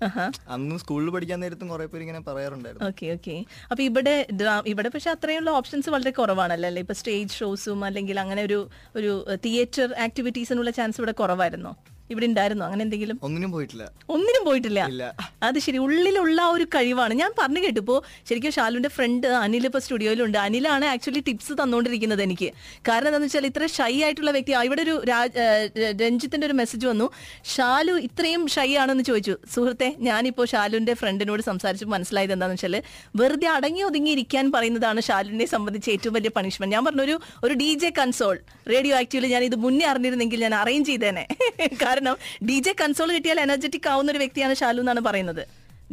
അന്നും 0.50 0.80
സ്കൂളിൽ 0.80 1.10
പഠിക്കാൻ 1.10 1.40
നേരത്തും 1.40 1.70
കുറെ 1.70 1.86
പേര് 1.86 2.02
ഇങ്ങനെ 2.02 2.22
പറയാറുണ്ടായിരുന്നു. 2.22 2.88
Okay 2.88 3.08
okay. 3.08 3.46
അപ്പൊ 3.72 3.84
ഇവിടെ 3.84 4.28
ഇവിടെ 4.66 4.90
പക്ഷെ 4.90 5.12
അത്രയുള്ള 5.12 5.50
ഓപ്ഷൻസ് 5.50 5.90
വളരെ 5.90 6.12
കുറവാണല്ലോ? 6.12 6.70
അല്ലേ? 6.70 6.82
ഇപ്പൊ 6.82 6.94
സ്റ്റേജ് 6.94 7.30
ഷോസും 7.30 7.84
അല്ലെങ്കിൽ 7.84 8.20
അങ്ങനെ 8.20 8.44
ഒരു 8.44 8.70
ഒരു 8.96 9.38
തിയേറ്റർ 9.46 9.94
ആക്ടിവിറ്റീസിനുള്ള 9.94 10.72
ചാൻസ് 10.72 11.00
ഇവിടെ 11.02 11.12
കുറവായിരുന്നോ? 11.12 11.76
ഇവിടെ 12.10 12.26
ഉണ്ടായിരുന്നോ. 12.26 12.66
അങ്ങനെ 12.66 12.84
എന്തെങ്കിലും? 12.84 13.20
ഒന്നിനും 13.24 13.52
പോയിട്ടില്ല. 13.52 13.92
ഒന്നിനും 14.10 14.46
പോയിട്ടില്ല. 14.46 14.82
അത് 15.44 15.60
ശരി 15.60 15.78
ഉള്ളിലുള്ള 15.78 16.42
ഒരു 16.46 16.64
കഴിവാണ്. 16.64 17.14
ഞാൻ 17.14 17.32
പറഞ്ഞു 17.40 17.60
കേട്ടു. 17.60 17.80
ഇപ്പോ 17.80 18.04
ശരിക്കും 18.30 18.52
ഷാലുവിന്റെ 18.52 18.90
ഫ്രണ്ട് 18.90 19.28
അനിൽ 19.28 19.66
ഇപ്പൊ 19.66 19.80
സ്റ്റുഡിയോയിലുണ്ട്. 19.80 20.38
അനിലാണ് 20.38 20.86
ആക്ച്വലി 20.86 21.20
ടിപ്സ് 21.20 21.54
തന്നുകൊണ്ടിരിക്കുന്നത് 21.54 22.22
എനിക്ക്. 22.22 22.50
കാരണം 22.88 23.08
എന്താണെന്ന് 23.08 23.26
വെച്ചാൽ 23.26 23.46
ഇത്ര 23.46 23.66
ഷൈ 23.66 24.04
ആയിട്ടുള്ള 24.04 24.32
വ്യക്തി 24.32 24.54
ഇവിടെ 24.66 24.82
ഒരു 24.82 25.02
രഞ്ജിത്തിന്റെ 26.02 26.48
ഒരു 26.48 26.54
മെസ്സേജ് 26.54 26.88
വന്നു. 26.88 27.10
ഷാലു 27.56 27.92
ഇത്രയും 27.92 28.48
ഷൈ 28.48 28.76
ആണെന്ന് 28.76 29.04
ചോദിച്ചു. 29.04 29.38
സുഹൃത്തെ 29.56 29.96
ഞാനിപ്പോ 30.00 30.46
ഷാലുവിന്റെ 30.46 30.94
ഫ്രണ്ടിനോട് 30.94 31.42
സംസാരിച്ച് 31.42 31.86
മനസ്സിലായത് 31.86 32.34
എന്താണെന്ന് 32.34 32.54
വെച്ചാൽ 32.54 32.84
വെറുതെ 33.16 33.48
അടങ്ങി 33.48 33.82
ഒതുങ്ങി 33.82 34.12
ഇരിക്കാൻ 34.12 34.52
പറയുന്നതാണ് 34.52 35.02
ഷാലുവിനെ 35.02 35.46
സംബന്ധിച്ച് 35.46 35.92
ഏറ്റവും 35.92 36.14
വലിയ 36.14 36.30
പണിഷ്മെന്റ് 36.36 36.76
ഞാൻ 36.76 36.86
പറഞ്ഞൊരു 36.86 37.20
ഒരു 37.44 37.54
ഡി 37.54 37.74
ജെ 37.74 37.90
കൺസോൾ 37.90 38.40
റേഡിയോ 38.70 38.96
ആക്റ്റീവിൽ 38.98 39.28
ഞാൻ 39.28 39.44
ഇത് 39.44 39.56
മുന്നേ 39.56 39.86
അറിഞ്ഞിരുന്നെങ്കിൽ 39.86 40.42
ഞാൻ 40.42 40.56
അറേഞ്ച് 40.56 40.90
ചെയ്തേനെ. 40.90 41.28
കാരണം 41.98 42.18
ഡി 42.50 42.58
ജെ 42.66 42.72
കൺസോൾ 42.82 43.10
കിട്ടിയാൽ 43.18 43.40
എനർജറ്റിക് 43.48 43.88
ആവുന്ന 43.92 44.10
ഒരു 44.14 44.20
വ്യക്തിയാണ് 44.24 44.54
ഷാലു 44.62 44.82
എന്നാണ് 44.84 45.02
പറയുന്നത്. 45.10 45.44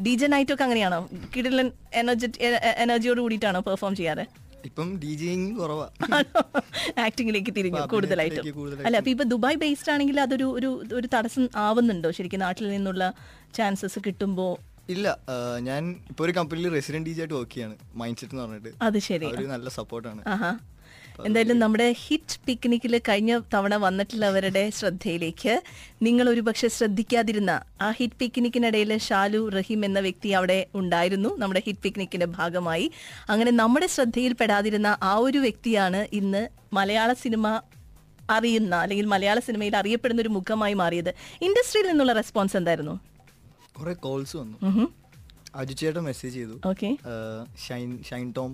ഡി 0.05 0.15
ജെ 0.21 0.27
നൈറ്റ് 0.33 0.53
ഒക്കെ 0.55 0.65
അങ്ങനെയാണോ? 0.67 0.99
കിടിലൻ 1.35 1.69
എനർജറ്റി 2.01 2.39
എനർജിയോട് 2.85 3.21
കൂടിയിട്ടാണോ 3.25 3.61
പെർഫോം 3.69 3.95
ചെയ്യാറ്? 4.01 4.25
ഇപ്പം 4.69 4.89
ഡി 5.03 5.13
കുറവാണ് 5.23 5.49
കുറവാ. 5.61 5.87
ആക്ടിങ്ങിലേക്ക് 7.07 7.53
തിരിഞ്ഞു 7.59 7.81
കൂടുതലായിട്ടും. 7.95 8.45
അല്ല 8.87 8.95
അപ്പൊ 9.01 9.11
ഇപ്പൊ 9.15 9.25
ദുബായ് 9.33 9.59
ബേസ്ഡ് 9.63 9.93
ആണെങ്കിൽ 9.95 10.19
അതൊരു 10.27 10.47
ഒരു 10.59 10.71
ഒരു 10.99 11.09
തടസ്സം 11.15 11.47
ആവുന്നുണ്ടോ? 11.65 12.11
ശരിക്കും 12.19 12.43
നാട്ടിൽ 12.47 12.69
നിന്നുള്ള 12.75 13.05
ചാൻസസ് 13.59 14.01
കിട്ടുമ്പോ? 14.07 14.49
ഇല്ല 14.95 15.09
ഞാൻ 15.69 15.83
ഇപ്പൊ 16.13 16.23
ഒരു 16.27 16.33
കമ്പനിയിൽ 16.39 16.73
റെസിഡന്റ് 16.79 17.09
ഡി 17.09 17.15
ആയിട്ട് 17.21 17.35
വർക്ക് 17.39 17.55
ചെയ്യാണ് 17.57 17.77
മൈൻഡ് 18.03 18.19
സെറ്റ് 18.21 18.35
എന്ന് 18.35 18.45
പറഞ്ഞിട്ട്. 18.45 18.73
അത് 18.89 18.99
ശരി. 19.09 19.29
നല്ല 19.57 19.69
സപ്പോർട്ടാണ് 19.81 20.23
എന്തായാലും 21.23 21.59
നമ്മുടെ 21.59 21.93
ഹിറ്റ് 21.93 22.39
പിക്നിക്കിൽ 22.47 22.99
കഴിഞ്ഞ 22.99 23.41
തവണ 23.55 23.75
വന്നിട്ടുള്ളവരുടെ 23.77 24.71
ശ്രദ്ധയിലേക്ക്. 24.71 25.63
നിങ്ങൾ 26.03 26.29
ഒരുപക്ഷെ 26.29 26.69
ശ്രദ്ധിക്കാതിരുന്ന 26.69 27.61
ആ 27.81 27.91
ഹിറ്റ് 27.91 28.15
പിക്നിക്കിനിടയിൽ 28.19 28.99
ഷാലു 28.99 29.49
റഹീം 29.49 29.85
എന്ന 29.85 30.01
വ്യക്തി 30.01 30.29
അവിടെ 30.29 30.67
ഉണ്ടായിരുന്നു. 30.75 31.37
നമ്മുടെ 31.39 31.63
ഹിറ്റ് 31.67 31.81
പിക്നിക്കിന്റെ 31.83 32.27
ഭാഗമായി. 32.27 32.91
അങ്ങനെ 33.29 33.51
നമ്മുടെ 33.51 33.87
ശ്രദ്ധയിൽപ്പെടാതിരുന്ന 33.87 34.97
ആ 35.03 35.17
ഒരു 35.17 35.39
വ്യക്തിയാണ് 35.39 36.07
ഇന്ന് 36.13 36.49
മലയാള 36.73 37.13
സിനിമ 37.13 37.63
അറിയുന്ന 38.31 38.75
അല്ലെങ്കിൽ 38.75 39.07
മലയാള 39.07 39.39
സിനിമയിൽ 39.39 39.77
അറിയപ്പെടുന്ന 39.77 40.23
ഒരു 40.23 40.29
മുഖമായി 40.29 40.75
മാറിയത്. 40.75 41.15
ഇൻഡസ്ട്രിയിൽ 41.43 41.89
നിന്നുള്ള 41.89 42.13
റെസ്പോൺസ് 42.13 42.57
എന്തായിരുന്നു? 42.57 43.01
കോൾസ് 44.01 44.37
വന്നു. 44.37 45.04
അജുചേട്ടൻ 45.61 46.03
മെസ്സേജ് 46.09 46.35
ചെയ്തു. 46.39 46.57
ഓക്കെ 46.71 46.89
ഷൈൻ 47.67 47.91
ഷൈൻ 48.09 48.27
ടോം 48.39 48.53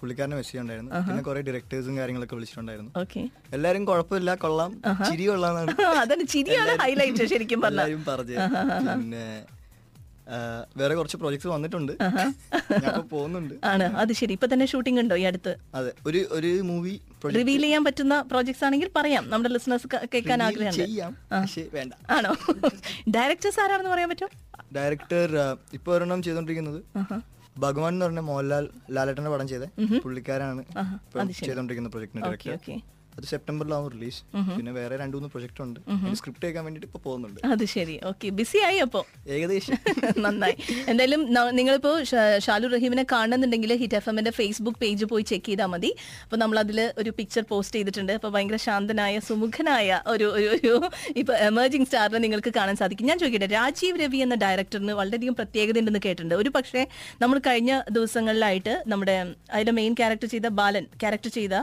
പുള്ളിക്കാരനെ 0.00 0.36
മെസ്സേജ് 0.40 0.60
ഉണ്ടായിരുന്നു 0.64 0.92
പിന്നെ 1.08 1.22
കുറെ 1.28 1.42
ഡയറക്ടേഴ്സും 1.48 1.96
കാര്യങ്ങളൊക്കെ 2.00 2.36
വിളിച്ചിട്ടുണ്ടായിരുന്നു. 2.38 2.92
ഓക്കെ 3.02 3.22
എല്ലാരും 3.58 3.84
കുഴപ്പമില്ല 3.90 4.34
കൊള്ളാം. 4.44 4.72
ചിരി 5.08 5.26
കൊള്ളാന്നാണ്. 5.30 5.68
അതാണ് 6.04 6.26
ചിരിയാണ് 6.34 6.74
ഹൈലൈറ്റ് 6.84 7.26
ശരിക്കും 7.34 7.66
എല്ലാരും 7.70 8.04
പറഞ്ഞു 8.12 8.38
പിന്നെ 8.88 9.26
വേറെ 10.80 10.94
കുറച്ച് 10.98 11.16
പ്രോജക്ട്സ് 11.22 11.48
വന്നിട്ടുണ്ട്. 11.54 11.90
പോകുന്നുണ്ട്. 13.10 13.54
ആണ് 13.72 13.86
അത് 14.02 14.12
ശരി. 14.20 14.32
ഇപ്പൊ 14.36 14.46
തന്നെ 14.52 14.66
ഷൂട്ടിംഗ് 14.72 15.00
ഉണ്ടോ 15.02 15.16
ഈ 15.22 15.24
അടുത്ത്? 15.30 15.52
അതെ 15.78 15.90
ഒരു 16.08 16.20
ഒരു 16.36 16.52
മൂവി 16.70 16.94
റിവീൽ 17.38 17.62
ചെയ്യാൻ 17.66 17.82
പറ്റുന്ന 17.88 18.14
പ്രോജക്ട്സ് 18.30 18.64
ആണെങ്കിൽ 18.68 18.90
പറയാം. 18.96 19.24
നമ്മുടെ 19.32 19.50
ലിസണേഴ്സ് 19.56 19.88
കേൾക്കാൻ 20.14 20.42
ആഗ്രഹം 20.46 20.74
ആണോ? 22.16 22.32
ഡയറക്ടേഴ്സ് 23.16 23.60
ആരാണെന്ന് 23.64 23.92
പറയാൻ 23.94 24.10
പറ്റും? 24.14 24.30
ഡയറക്ടർ 24.76 25.30
ഇപ്പൊ 25.76 25.90
ഒരെണ്ണം 25.96 26.22
ചെയ്തോണ്ടിരിക്കുന്നത്. 26.26 26.80
ഭഗവാൻ 27.64 27.92
എന്ന് 27.94 28.04
പറഞ്ഞ 28.04 28.20
മോഹൻലാൽ 28.28 28.64
ലാലേട്ടന്റെ 28.94 29.32
പടം 29.34 29.48
ചെയ്ത. 29.52 29.64
പുള്ളിക്കാരാണ് 30.04 30.62
ചെയ്തോണ്ടിരിക്കുന്ന 31.40 31.90
പ്രൊജക്ടിന്റെ 31.94 32.28
ഓക്കെ 32.30 32.50
ഡയറക്ടർ. 32.50 32.80
അത് 33.18 33.24
സെപ്റ്റംബറിലാവും 33.24 33.90
റിലീസ്. 33.92 34.20
പിന്നെ 34.56 34.72
വേറെ 34.72 34.96
രണ്ടു 34.96 35.16
മൂന്ന് 35.16 35.28
പ്രൊജക്ട് 35.28 35.62
ഉണ്ട്. 35.62 35.80
സ്ക്രിപ്റ്റ് 36.14 36.46
കേൾക്കാൻ 36.46 36.64
വേണ്ടിട്ട് 36.64 36.86
ഇപ്പൊ 36.86 37.00
പോകുന്നുണ്ട്. 37.00 37.40
അത് 37.46 37.64
ശരി. 37.64 38.00
ഓക്കെ 38.04 38.28
ബിസി 38.28 38.58
ആയി 38.58 38.76
അപ്പോ? 38.76 39.06
ഏകദേശം. 39.28 39.74
നന്നായി. 40.24 40.56
എന്തായാലും 40.88 41.22
നിങ്ങളിപ്പോ 41.50 41.92
ഷാലു 42.38 42.68
റഹീമിനെ 42.68 43.06
കാണുന്നുണ്ടെങ്കിൽ 43.12 43.72
ഹിറ്റ് 43.76 43.94
എഫ് 43.94 44.08
എമ്മിന്റെ 44.08 44.30
ഫേസ്ബുക്ക് 44.30 44.78
പേജ് 44.78 45.04
പോയി 45.04 45.22
ചെക്ക് 45.22 45.46
ചെയ്താൽ 45.46 45.66
മതി. 45.66 45.94
അപ്പൊ 46.22 46.36
നമ്മൾ 46.36 46.58
അതിൽ 46.58 46.92
ഒരു 46.98 47.10
പിക്ചർ 47.18 47.44
പോസ്റ്റ് 47.48 47.76
ചെയ്തിട്ടുണ്ട്. 47.76 48.12
അപ്പൊ 48.12 48.28
ഭയങ്കര 48.28 48.56
ശാന്തനായ 48.56 49.18
സുമുഖനായ 49.18 50.00
ഒരു 50.06 50.24
ഒരു 50.24 50.48
ഒരു 50.56 50.74
ഇപ്പൊ 51.16 51.34
എമർജിംഗ് 51.34 51.86
സ്റ്റാറിനെ 51.86 52.18
നിങ്ങൾക്ക് 52.18 52.52
കാണാൻ 52.56 52.76
സാധിക്കും. 52.76 53.06
ഞാൻ 53.06 53.18
ചോദിക്കട്ടെ 53.18 53.46
രാജീവ് 53.46 54.00
രവി 54.00 54.16
എന്ന 54.16 54.34
ഡയറക്ടറിന് 54.34 54.92
വളരെയധികം 54.92 55.34
പ്രത്യേകത 55.34 55.78
ഉണ്ടെന്ന് 55.78 56.00
കേട്ടിട്ടുണ്ട്. 56.04 56.34
ഒരു 56.34 56.48
പക്ഷേ 56.48 56.82
നമ്മൾ 57.22 57.38
കഴിഞ്ഞ 57.38 57.82
ദിവസങ്ങളിലായിട്ട് 57.90 58.84
നമ്മുടെ 58.86 59.16
അതിലെ 59.52 59.72
മെയിൻ 59.72 59.94
ക്യാരക്ടർ 59.94 60.28
ചെയ്ത 60.28 60.48
ബാലൻ 60.60 60.86
ക്യാരക്ടർ 61.00 61.30
ചെയ്ത 61.30 61.56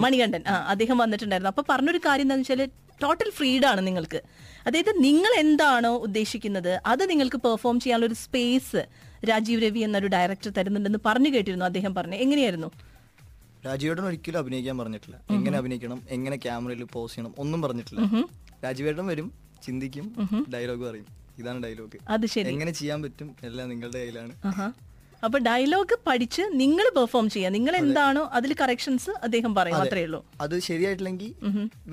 മണികണ്ഠൻ. 0.00 0.42
ആ 0.48 0.54
അദ്ദേഹം 0.72 0.98
വന്നിട്ടുണ്ടായിരുന്നു. 0.98 1.50
അപ്പൊ 1.50 1.64
പറഞ്ഞൊരു 1.68 2.00
കാര്യം 2.06 2.24
എന്താണെന്ന് 2.24 2.52
വെച്ചാൽ 2.52 2.70
ടോട്ടൽ 3.02 3.66
ആണ് 3.66 3.86
നിങ്ങൾക്ക്. 3.86 4.20
അതായത് 4.66 4.92
നിങ്ങൾ 5.04 5.32
എന്താണോ 5.38 5.92
ഉദ്ദേശിക്കുന്നത് 5.96 6.72
അത് 6.86 7.10
നിങ്ങൾക്ക് 7.10 7.36
പെർഫോം 7.36 7.80
ചെയ്യാനുള്ള 7.80 8.06
ഒരു 8.06 8.18
സ്പേസ് 8.24 8.82
രാജീവ് 9.30 9.62
രവി 9.62 9.78
എന്നൊരു 9.78 10.06
ഡയറക്ടർ 10.06 10.50
തരുന്നുണ്ടെന്ന് 10.50 11.00
പറഞ്ഞു 11.06 11.30
കേട്ടിരുന്നു 11.34 11.66
അദ്ദേഹം 11.66 11.94
പറഞ്ഞു. 11.94 12.16
എങ്ങനെയായിരുന്നു? 12.24 12.70
രാജീവേട്ടൻ 13.66 14.06
ഒരിക്കലും 14.06 14.38
അഭിനയിക്കാൻ 14.38 14.78
പറഞ്ഞിട്ടില്ല. 14.78 15.16
എങ്ങനെ 15.30 15.58
അഭിനയിക്കണം 15.58 16.00
എങ്ങനെ 16.10 16.36
ക്യാമറയിൽ 16.36 16.84
പോസ് 16.84 17.14
ചെയ്യണം 17.14 17.34
ഒന്നും 17.38 17.62
പറഞ്ഞിട്ടില്ല. 17.62 18.00
രാജീവേട്ടൻ 18.64 19.06
വരും 19.06 19.28
ചിന്തിക്കും 19.66 20.06
ഡയലോഗ് 20.54 20.82
പറയും. 20.88 21.06
ഇതാണ് 21.38 21.62
ഡയലോഗ് 21.62 21.98
അത് 22.08 22.26
ശരി. 22.26 22.48
എങ്ങനെ 22.48 22.72
ചെയ്യാൻ 22.80 22.98
പറ്റും 23.02 23.28
എല്ലാം 23.42 23.68
നിങ്ങളുടെ 23.68 23.98
കയ്യിലാണ്. 23.98 24.32
അപ്പൊ 25.26 25.38
ഡയലോഗ് 25.48 25.96
പഠിച്ച് 26.06 26.42
നിങ്ങൾ 26.62 26.86
പെർഫോം 26.96 27.26
ചെയ്യാം 27.34 27.52
നിങ്ങൾ 27.56 27.74
എന്താണോ 27.82 28.22
അതിൽ 28.38 28.50
കറക്ഷൻസ് 28.60 29.12
അദ്ദേഹം 29.26 29.52
പറയും. 29.58 29.76
അത്രേ 29.84 30.02
ഉള്ളൂ 30.08 30.20
അത് 30.44 30.54
ശരിയായിട്ടില്ലെങ്കിൽ 30.68 31.30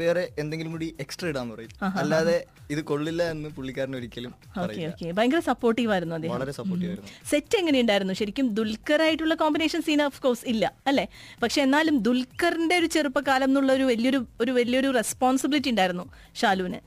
വേറെ 0.01 0.23
എന്തെങ്കിലും 0.43 0.71
കൂടി 0.75 0.87
എക്സ്ട്രാ 1.03 1.29
ഇടാന്ന് 1.31 1.53
പറയും. 1.55 1.71
അല്ലാതെ 2.01 2.35
ഇത് 2.73 2.81
കൊള്ളില്ല 2.89 3.23
എന്ന് 3.33 3.49
പുള്ളിക്കാരൻ 3.57 3.95
ഒരിക്കലും 3.99 4.33
ഓക്കെ 4.41 4.59
പറയില്ല. 4.59 4.91
ഓക്കെ. 4.93 5.07
ഭയങ്കര 5.17 5.41
സപ്പോർട്ടീവ് 5.49 5.91
ആയിരുന്നു 5.95 6.15
അദ്ദേഹം. 6.17 6.35
വളരെ 6.35 6.53
സപ്പോർട്ടീവ് 6.59 6.91
ആയിരുന്നു. 6.91 7.11
സെറ്റ് 7.31 7.57
എങ്ങനെയുണ്ടായിരുന്നു? 7.61 8.13
ശരിക്കും 8.21 8.47
ദുൽഖർ 8.59 9.01
ആയിട്ടുള്ള 9.07 9.35
കോമ്പിനേഷൻ 9.43 9.81
സീൻ 9.87 10.01
ഓഫ് 10.07 10.21
കോഴ്സ് 10.25 10.45
ഇല്ല 10.53 10.65
അല്ലെ? 10.91 11.05
പക്ഷെ 11.43 11.61
എന്നാലും 11.67 11.97
ദുൽഖറിന്റെ 12.07 12.77
ഒരു 12.81 12.89
ചെറുപ്പകാലം 12.95 13.49
എന്നുള്ള 13.51 13.71
ഒരു 13.79 13.87
വലിയൊരു 13.91 14.21
ഒരു 14.45 14.53
വലിയൊരു 14.59 14.91
റെസ്പോൺസിബിലിറ്റി 14.99 15.71
ഉണ്ടായിരുന്നു 15.75 16.07
ഷാലുവിന്. 16.41 16.81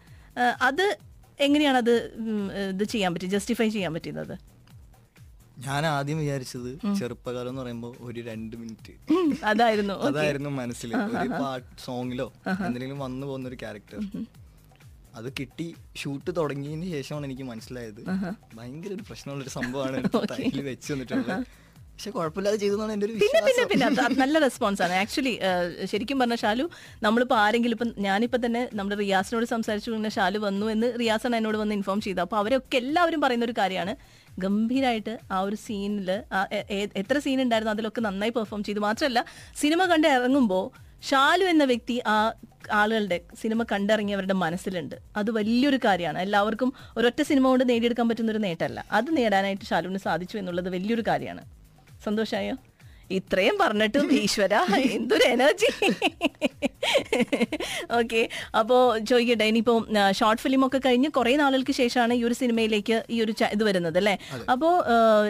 അത് 0.69 0.87
എങ്ങനെയാണ് 1.47 1.79
അത് 1.85 1.95
ഇത് 2.73 2.85
ചെയ്യാൻ 2.95 3.11
പറ്റിയത് 3.15 3.35
ജസ്റ്റിഫൈ 3.37 3.69
ചെയ്യാൻ 3.77 3.93
പറ്റുന്നത് 3.95 4.35
ഞാൻ 5.67 5.83
ആദ്യം 5.87 6.19
വിചാരിച്ചത് 6.23 6.71
ചെറുപ്പകാലം 6.99 7.51
എന്ന് 7.51 7.61
പറയുമ്പോൾ 7.63 7.93
ഒരു 8.07 8.21
രണ്ട് 8.29 8.55
മിനിറ്റ്. 8.61 8.93
അതായിരുന്നു. 9.51 9.95
അതായിരുന്നു 10.09 10.51
മനസ്സിൽ. 10.61 10.91
ഒരു 11.21 11.29
പാട്ട് 11.41 11.69
സോങ്ങിലോ 11.87 12.29
എന്തെങ്കിലും 12.67 12.99
വന്നു 13.07 13.25
പോകുന്ന 13.29 13.49
ഒരു 13.53 13.59
ക്യാരക്ടർ 13.63 13.99
അത് 15.19 15.29
കിട്ടി 15.39 15.67
ഷൂട്ട് 16.01 16.31
തുടങ്ങിയതിന് 16.39 16.87
ശേഷമാണ് 16.95 17.27
എനിക്ക് 17.29 17.45
മനസ്സിലായത്. 17.51 18.01
ഭയങ്കര 18.57 18.91
ഒരു 18.97 19.05
പ്രശ്നമുള്ള 19.11 19.45
ഒരു 19.47 19.53
സംഭവമാണ് 19.59 19.99
തൈൽ 20.33 20.59
വെച്ച് 20.71 20.89
വന്നിട്ടുള്ളത്. 20.93 21.35
പക്ഷെ 21.93 22.11
കുഴപ്പമില്ലാതെ 22.15 22.59
ചെയ്തെന്നാണ് 22.61 22.93
എന്റെ 22.95 23.07
ഒരു 23.09 23.15
പിന്നെ 23.21 23.41
പിന്നെ 23.49 23.65
പിന്നെ 23.73 23.89
നല്ല 24.23 24.37
റെസ്പോൺസ് 24.45 24.83
ആണ്. 24.85 24.95
ആക്ച്വലി 25.03 25.35
ശരിക്കും 25.91 26.19
പറഞ്ഞ 26.23 26.37
ഷാലു 26.43 26.65
നമ്മളിപ്പോൾ 27.07 27.39
ആരെങ്കിലും 27.45 27.77
ഇപ്പം 27.77 27.91
ഞാനിപ്പോൾ 28.07 28.41
തന്നെ 28.47 28.63
നമ്മുടെ 28.79 28.97
റിയാസിനോട് 29.03 29.47
സംസാരിച്ചു 29.55 29.91
പിന്നെ 29.97 30.11
ഷാലു 30.17 30.39
വന്നു 30.49 30.67
എന്ന് 30.75 30.91
റിയാസാണ് 31.03 31.39
എന്നോട് 31.41 31.59
വന്ന് 31.63 31.77
ഇൻഫോം 31.79 32.01
ചെയ്തു. 32.07 32.21
അപ്പോൾ 32.27 32.41
അവരൊക്കെ 32.43 32.77
എല്ലാവരും 32.83 33.23
പറയുന്ന 33.27 33.47
ഒരു 33.51 33.57
കാര്യമാണ്. 33.63 33.95
ഗംഭീരമായിട്ട് 34.39 35.19
ആ 35.33 35.41
ഒരു 35.41 35.57
സീനിൽ 35.57 36.11
എത്ര 36.97 37.19
സീൻ 37.19 37.43
ഉണ്ടായിരുന്നു 37.43 37.73
അതിലൊക്കെ 37.73 38.01
നന്നായി 38.01 38.31
പെർഫോം 38.31 38.63
ചെയ്തു. 38.65 38.81
മാത്രമല്ല 38.81 39.25
സിനിമ 39.57 39.85
കണ്ട് 39.85 40.09
ഇറങ്ങുമ്പോൾ 40.09 40.65
ഷാലു 41.11 41.45
എന്ന 41.45 41.65
വ്യക്തി 41.65 42.03
ആ 42.07 42.33
ആളുകളുടെ 42.73 43.21
സിനിമ 43.41 43.63
കണ്ടിറങ്ങിയവരുടെ 43.63 44.35
മനസ്സിലുണ്ട്. 44.35 44.97
അത് 45.17 45.31
വലിയൊരു 45.31 45.79
കാര്യമാണ്. 45.85 46.19
എല്ലാവർക്കും 46.19 46.73
ഒരൊറ്റ 46.97 47.23
സിനിമ 47.23 47.49
കൊണ്ട് 47.49 47.69
നേടിയെടുക്കാൻ 47.69 48.09
പറ്റുന്ന 48.09 48.33
ഒരു 48.33 48.39
നേട്ടമല്ല. 48.39 48.85
അത് 48.93 49.17
നേടാനായിട്ട് 49.17 49.65
ഷാലുവിന് 49.65 49.99
സാധിച്ചു 49.99 50.39
എന്നുള്ളത് 50.39 50.69
വലിയൊരു 50.69 51.05
കാര്യമാണ്. 51.09 51.45
സന്തോഷായോ? 52.05 52.55
ഇത്രയും 53.11 53.57
പറഞ്ഞിട്ടും 53.61 54.13
ഈശ്വര 54.13 54.55
എന്തൊരു 54.97 55.25
എനർജി 55.25 55.71
ഓക്കെ 57.93 58.29
അപ്പോ 58.59 58.99
ചോദിക്കട്ടെ 58.99 59.45
ഇനിയിപ്പോ 59.45 59.87
ഷോർട്ട് 60.13 60.43
ഫിലിം 60.43 60.67
ഒക്കെ 60.67 60.79
കഴിഞ്ഞ് 60.79 61.09
കുറെ 61.09 61.37
നാളുകൾക്ക് 61.37 61.73
ശേഷമാണ് 61.73 62.15
ഈ 62.15 62.25
ഒരു 62.25 62.35
സിനിമയിലേക്ക് 62.35 63.05
ഈ 63.11 63.21
ഒരു 63.21 63.35
ഇത് 63.53 63.65
വരുന്നത് 63.65 63.99
അല്ലേ? 63.99 64.19
അപ്പോ 64.53 64.85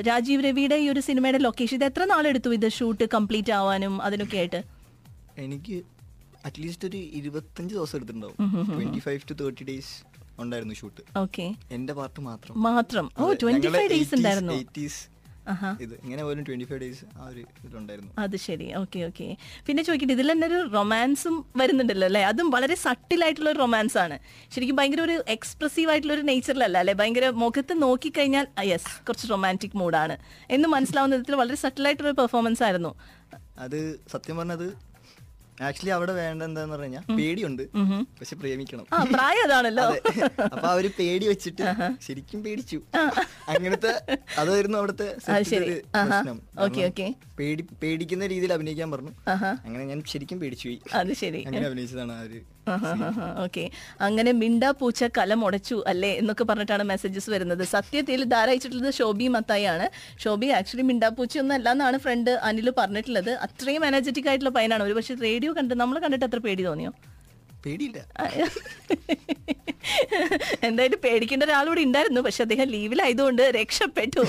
രാജീവ് 0.07 0.45
രവിയുടെ 0.45 0.77
ഈ 0.77 0.89
ഒരു 0.89 1.01
സിനിമയുടെ 1.01 1.39
ലൊക്കേഷൻ 1.39 1.77
ഇത് 1.77 1.85
എത്ര 1.85 2.05
നാളെടുത്തു 2.05 2.55
ഇത് 2.55 2.69
ഷൂട്ട് 2.69 3.05
കംപ്ലീറ്റ് 3.15 3.53
ആവാനും 3.53 4.03
അതിനൊക്കെ 4.03 4.37
ആയിട്ട്? 4.37 4.63
എനിക്ക് 5.39 5.83
അറ്റ്ലീസ്റ്റ് 6.45 6.89
ഒരു 6.89 6.97
ഇരുപത്തഞ്ച് 6.97 7.75
ദിവസം 7.75 7.97
എടുത്തിട്ടുണ്ടാവും. 7.97 8.37
Twenty 8.77 8.99
five 8.99 9.21
to 9.31 9.35
thirty 9.43 9.65
days 9.65 9.95
ഉണ്ടായിരുന്നു 10.39 10.75
ഷൂട്ട് 10.75 11.03
ഓക്കെ 11.19 11.55
എന്റെ 11.71 11.93
പാർട്ട് 11.93 12.21
മാത്രം. 12.21 12.63
മാത്രം. 12.63 13.11
ഓ 13.19 13.33
ട്വന്റി 13.43 13.69
ഫൈവ് 13.69 13.91
ഡേയ്സ് 13.91 14.15
ഉണ്ടായിരുന്നു. 14.15 14.53
ഇത് 15.85 15.95
ഇങ്ങനെ 16.05 16.23
പോലും 16.27 16.45
ട്വന്റി 16.47 16.67
ഫൈവ് 16.69 16.81
ഡേയ്സ് 16.83 17.05
ആ 17.17 17.25
ഒരു 17.31 17.43
ഇതിലുണ്ടായിരുന്നു 17.59 18.11
അത് 18.25 18.37
ശരി. 18.45 18.67
ഓക്കെ 18.81 19.01
ഓക്കെ 19.09 19.27
പിന്നെ 19.67 19.83
ചോദിക്കട്ടെ 19.89 20.15
ഇതിൽ 20.17 20.31
തന്നെ 20.33 20.47
ഒരു 20.51 20.61
റൊമാൻസും 20.77 21.35
വരുന്നുണ്ടല്ലോ 21.61 22.07
അല്ലേ? 22.11 22.23
അതും 22.31 22.49
വളരെ 22.55 22.77
സട്ടിലായിട്ടുള്ള 22.85 23.51
ഒരു 23.53 23.61
റൊമാൻസ് 23.65 23.99
ആണ്. 24.05 24.17
ശരിക്കും 24.55 24.79
ഭയങ്കര 24.81 25.03
ഒരു 25.09 25.17
എക്സ്പ്രസീവ് 25.37 25.91
ആയിട്ടുള്ള 25.93 26.15
ഒരു 26.19 26.25
നേച്ചറിലല്ല 26.31 26.79
അല്ലേ 26.83 26.95
ഭയങ്കര 27.01 27.29
മുഖത്ത് 27.45 27.77
നോക്കിക്കഴിഞ്ഞാൽ 27.85 28.47
യെസ് 28.71 28.93
കുറച്ച് 29.09 29.29
റൊമാന്റിക് 29.33 29.77
മൂഡാണ് 29.83 30.17
എന്ന് 30.51 30.71
മനസ്സിലാവുന്ന 30.77 31.17
വിധത്തിൽ 31.17 31.37
വളരെ 31.43 31.59
സട്ടിലായിട്ടുള്ള 31.65 32.11
ഒരു 32.13 32.19
പെർഫോമൻസ് 32.23 32.65
ആയിരുന്നു. 32.69 32.93
അത് 33.65 33.79
സത്യം 34.13 34.37
പറഞ്ഞത് 34.37 34.67
ആക്ച്വലി 35.63 35.91
അവിടെ 35.91 36.13
വേണ്ട 36.13 36.43
എന്താന്ന് 36.43 36.75
പറഞ്ഞാൽ 36.75 37.17
പേടിയുണ്ട്. 37.17 37.63
പക്ഷെ 38.21 38.37
പ്രേമിക്കണം. 38.37 38.87
പ്രായം 39.13 39.43
അതാണല്ലോ. 39.45 39.83
അതെ. 39.83 40.01
അപ്പൊ 40.45 40.69
അവർ 40.69 40.91
പേടി 40.99 41.29
വെച്ചിട്ട് 41.29 41.63
ശരിക്കും 42.07 42.43
പേടിച്ചു. 42.45 42.83
അങ്ങനത്തെ 43.49 43.93
അതായിരുന്നു 44.39 44.79
അവിടുത്തെ 44.79 45.17
പ്രശ്നം. 45.95 46.41
പേടി 47.39 47.65
പേടിക്കുന്ന 47.83 48.27
രീതിയിൽ 48.27 48.53
അഭിനയിക്കാൻ 48.53 48.91
പറഞ്ഞു. 48.91 49.13
അങ്ങനെ 49.29 49.85
ഞാൻ 49.85 50.03
ശരിക്കും 50.07 50.41
പേടിച്ചു 50.41 50.77
അത് 50.95 51.13
ശരി. 51.13 51.43
അങ്ങനെ 51.43 51.67
അഭിനയിച്ചതാണ് 51.67 52.13
ആ 52.13 52.21
ഒരു 52.21 52.41
ഓക്കെ. 53.45 53.71
അങ്ങനെ 54.01 54.33
മിണ്ടാ 54.33 54.75
പൂച്ച 54.81 55.05
കലം 55.19 55.45
ഉടച്ചു 55.45 55.85
അല്ലേ 55.87 56.17
എന്നൊക്കെ 56.21 56.45
പറഞ്ഞിട്ടാണ് 56.45 56.83
മെസ്സേജസ് 56.83 57.31
വരുന്നത്. 57.31 57.65
സത്യത്തിൽ 57.75 58.25
ധാരായിച്ചിട്ടുള്ളത് 58.25 58.95
ഷോബി 58.95 59.29
മത്തായി 59.29 59.65
ആണ് 59.65 59.91
ഷോബി 60.25 60.53
ആക്ച്വലി 60.59 60.83
മിണ്ടാ 60.83 61.09
പൂച്ച 61.09 61.39
ഒന്നും 61.39 61.55
അല്ല 61.55 61.71
എന്നാണ് 61.71 61.99
ഫ്രണ്ട് 61.99 62.41
അനിൽ 62.51 62.73
പറഞ്ഞിട്ടുള്ളത്. 62.79 63.39
അത്രയും 63.47 63.87
എനർജറ്റിക് 63.87 64.29
ആയിട്ടുള്ള 64.29 64.51
പയ്യനാണ്. 64.51 64.83
ഒരു 64.83 64.95
പക്ഷേ 64.95 65.17
റേഡിയോ 65.29 65.53
കണ്ട് 65.53 65.75
നമ്മൾ 65.75 65.99
കണ്ടിട്ട് 65.99 66.25
അത്ര 66.25 66.39
പേടി 66.39 66.63
തോന്നിയോ? 66.63 66.93
പേടിയില്ല. 67.67 67.99
എന്തായാലും 70.67 70.99
പേടിക്കേണ്ട 71.05 71.45
ഒരാളൂടെ 71.45 71.81
ഉണ്ടായിരുന്നു. 71.81 72.21
പക്ഷെ 72.21 72.43
അദ്ദേഹം 72.43 72.69
ലീവിലായതുകൊണ്ട് 72.69 73.53
രക്ഷപ്പെട്ടു. 73.57 74.21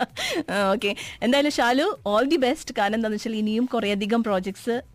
ഓക്കെ. 0.72 0.94
എന്തായാലും 1.22 1.50
ഷാലു 1.50 1.98
ഓൾ 2.06 2.24
ദി 2.24 2.36
ബെസ്റ്റ് 2.36 2.74
കാരണം 2.78 2.94
എന്താണെന്ന് 2.94 3.20
വെച്ചാൽ 3.20 3.36
ഇനിയും 3.36 3.64
കുറേയധികം 3.64 4.22
പ്രോജക്ട്സ് 4.22 4.91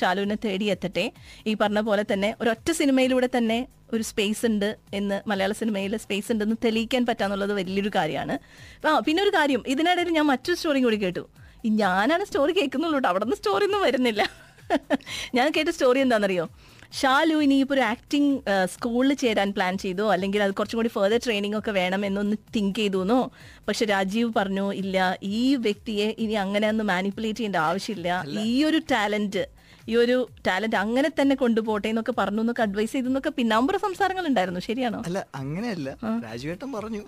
ഷാലുവിനെ 0.00 0.36
തേടി 0.44 0.64
എത്തട്ടെ. 0.64 1.12
ഈ 1.46 1.54
പറഞ്ഞ 1.54 1.80
പോലെ 1.80 2.04
തന്നെ 2.12 2.36
ഒരൊറ്റ 2.40 2.70
സിനിമയിലൂടെ 2.70 3.28
തന്നെ 3.36 3.58
ഒരു 3.92 4.02
സ്പേസ് 4.02 4.46
ഉണ്ട് 4.46 4.78
എന്ന് 4.94 5.22
മലയാള 5.26 5.52
സിനിമയിൽ 5.52 5.96
സ്പേസ് 5.96 6.32
ഉണ്ടെന്ന് 6.32 6.56
തെളിയിക്കാൻ 6.64 7.06
പറ്റാന്നുള്ളത് 7.06 7.52
വലിയൊരു 7.52 7.90
കാര്യമാണ്. 7.94 8.38
ആ 8.86 8.98
പിന്നെ 8.98 9.22
ഒരു 9.22 9.32
കാര്യം 9.38 9.62
ഇതിനിടയിൽ 9.66 10.08
ഞാൻ 10.08 10.26
മറ്റൊരു 10.26 10.56
സ്റ്റോറിയും 10.56 10.84
കൂടി 10.84 10.96
കേട്ടു. 10.96 11.24
ഞാനാണ് 11.64 12.24
സ്റ്റോറി 12.24 12.52
കേൾക്കുന്നുള്ളൂ 12.52 12.98
കേട്ടോ 12.98 13.08
അവിടെ 13.08 13.24
നിന്ന് 13.24 13.36
സ്റ്റോറി 13.36 13.64
ഒന്നും 13.64 13.82
വരുന്നില്ല. 13.82 14.22
ഞാൻ 15.34 15.52
കേട്ട 15.56 15.68
സ്റ്റോറി 15.68 16.00
എന്താണെന്നറിയോ? 16.00 16.44
ഷാലു 16.92 17.34
ഇനി 17.34 17.44
ഇനിയിപ്പോൾ 17.44 17.74
ഒരു 17.74 17.80
ആക്ടിങ് 17.80 18.30
സ്കൂളിൽ 18.74 19.14
ചേരാൻ 19.14 19.52
പ്ലാൻ 19.56 19.78
ചെയ്തു. 19.78 20.04
അല്ലെങ്കിൽ 20.12 20.42
അത് 20.42 20.50
കുറച്ചും 20.50 20.78
കൂടി 20.78 20.88
ഫെർദർ 20.88 21.20
ട്രെയിനിങ് 21.24 21.58
ഒക്കെ 21.58 21.70
വേണം 21.70 22.06
എന്നൊന്ന് 22.06 22.36
തിങ്ക് 22.56 22.78
ചെയ്തു 22.78 23.02
എന്നോ 23.02 23.30
പക്ഷെ 23.68 23.84
രാജീവ് 23.84 24.32
പറഞ്ഞു 24.36 24.72
ഇല്ല 24.72 25.18
ഈ 25.22 25.54
വ്യക്തിയെ 25.66 26.14
ഇനി 26.18 26.32
അങ്ങനെ 26.32 26.68
ഒന്ന് 26.68 26.84
മാനിപ്പുലേറ്റ് 26.84 27.38
ചെയ്യേണ്ട 27.38 27.56
ആവശ്യമില്ല. 27.56 28.24
ഈ 28.46 28.64
ഒരു 28.64 28.80
ടാലന്റ് 28.92 29.44
ഈ 29.88 29.96
ഒരു 29.96 30.16
ടാലന്റ് 30.46 30.76
അങ്ങനെ 30.76 31.10
തന്നെ 31.20 31.34
കൊണ്ടുപോട്ടെ 31.34 31.88
എന്നൊക്കെ 31.88 32.14
പറഞ്ഞു 32.18 32.42
എന്നൊക്കെ 32.44 32.62
അഡ്വൈസ് 32.62 32.92
ചെയ്തു 32.92 33.06
എന്നൊക്കെ 33.06 33.32
പിന്നാമ്പുറ 33.38 33.76
സംസാരങ്ങൾ 33.76 34.26
ഉണ്ടായിരുന്നു. 34.26 34.60
ശരിയാണോ? 34.60 35.00
അല്ല 35.06 35.26
അങ്ങനെയല്ല. 35.34 35.90
രാജുവേട്ടൻ 36.26 36.72
പറഞ്ഞു 36.72 37.02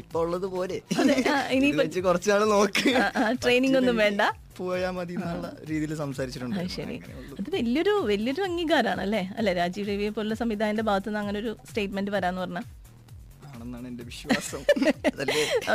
ഇപ്പൊ 0.00 0.18
ഉള്ളത് 0.24 0.46
പോലെ 0.46 0.76
നോക്ക്. 2.52 2.90
ട്രെയിനിങ് 3.42 3.76
ഒന്നും 3.76 3.96
വേണ്ട. 3.96 4.22
പോയാ 4.58 4.90
മതി 4.90 5.14
എന്നുള്ള 5.14 5.48
രീതിയിൽ 5.70 5.92
സംസാരിച്ചിട്ടുണ്ട്. 6.02 6.56
അത് 6.60 6.70
ശരി. 6.78 6.96
അത് 7.40 7.48
വലിയൊരു 7.56 7.94
വലിയൊരു 8.10 8.42
അംഗീകാരമാണ് 8.48 9.02
അല്ലേ? 9.06 9.22
അല്ലെ 9.38 9.52
രാജീവ് 9.60 9.88
രവിയെ 9.90 10.08
പോലുള്ള 10.08 10.34
സംവിധായകന്റെ 10.34 10.82
ഭാഗത്തുനിന്ന് 10.82 11.20
അങ്ങനെ 11.20 11.38
ഒരു 11.38 11.56
സ്റ്റേറ്റ്മെന്റ് 11.70 12.10
വരാന്ന് 12.10 12.40
പറഞ്ഞാൽ 12.40 12.64
ആണെന്നാണ് 13.62 13.86
എന്റെ 13.92 14.04
വിശ്വാസം. 14.10 14.60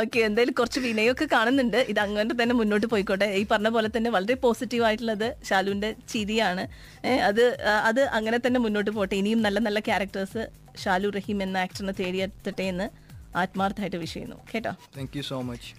ഓക്കെ 0.00 0.18
എന്തായാലും 0.28 0.54
കുറച്ച് 0.60 0.80
വിനയൊക്കെ 0.86 1.26
കാണുന്നുണ്ട്. 1.34 1.80
ഇത് 1.92 2.00
അങ്ങനെ 2.04 2.34
തന്നെ 2.40 2.54
മുന്നോട്ട് 2.60 2.86
പോയിക്കോട്ടെ. 2.92 3.28
ഈ 3.40 3.42
പറഞ്ഞ 3.52 3.68
പോലെ 3.76 3.88
തന്നെ 3.96 4.10
വളരെ 4.16 4.36
പോസിറ്റീവ് 4.44 4.84
ആയിട്ടുള്ളത് 4.88 5.28
ഷാലുവിന്റെ 5.48 5.90
ചിരിയാണ്. 6.12 6.64
അത് 7.30 7.44
അത് 7.90 8.02
അങ്ങനെ 8.18 8.40
തന്നെ 8.46 8.60
മുന്നോട്ട് 8.66 8.92
പോട്ടെ. 8.98 9.14
ഇനിയും 9.22 9.42
നല്ല 9.48 9.58
നല്ല 9.66 9.80
ക്യാരക്ടേഴ്സ് 9.90 10.44
ഷാലു 10.84 11.10
റഹീം 11.18 11.38
എന്ന 11.46 11.64
ആക്ടറിനെ 11.66 11.94
തേടിയെത്തട്ടെ 12.00 12.66
എന്ന് 12.72 12.88
ആത്മാർത്ഥമായിട്ട് 13.42 13.98
വിഷ് 14.04 14.14
ചെയ്യുന്നു. 14.16 14.38
കേട്ടോ? 14.52 14.72
താങ്ക് 14.96 15.16
യു 15.18 15.24
സോ 15.30 15.38
മച്ച് 15.50 15.70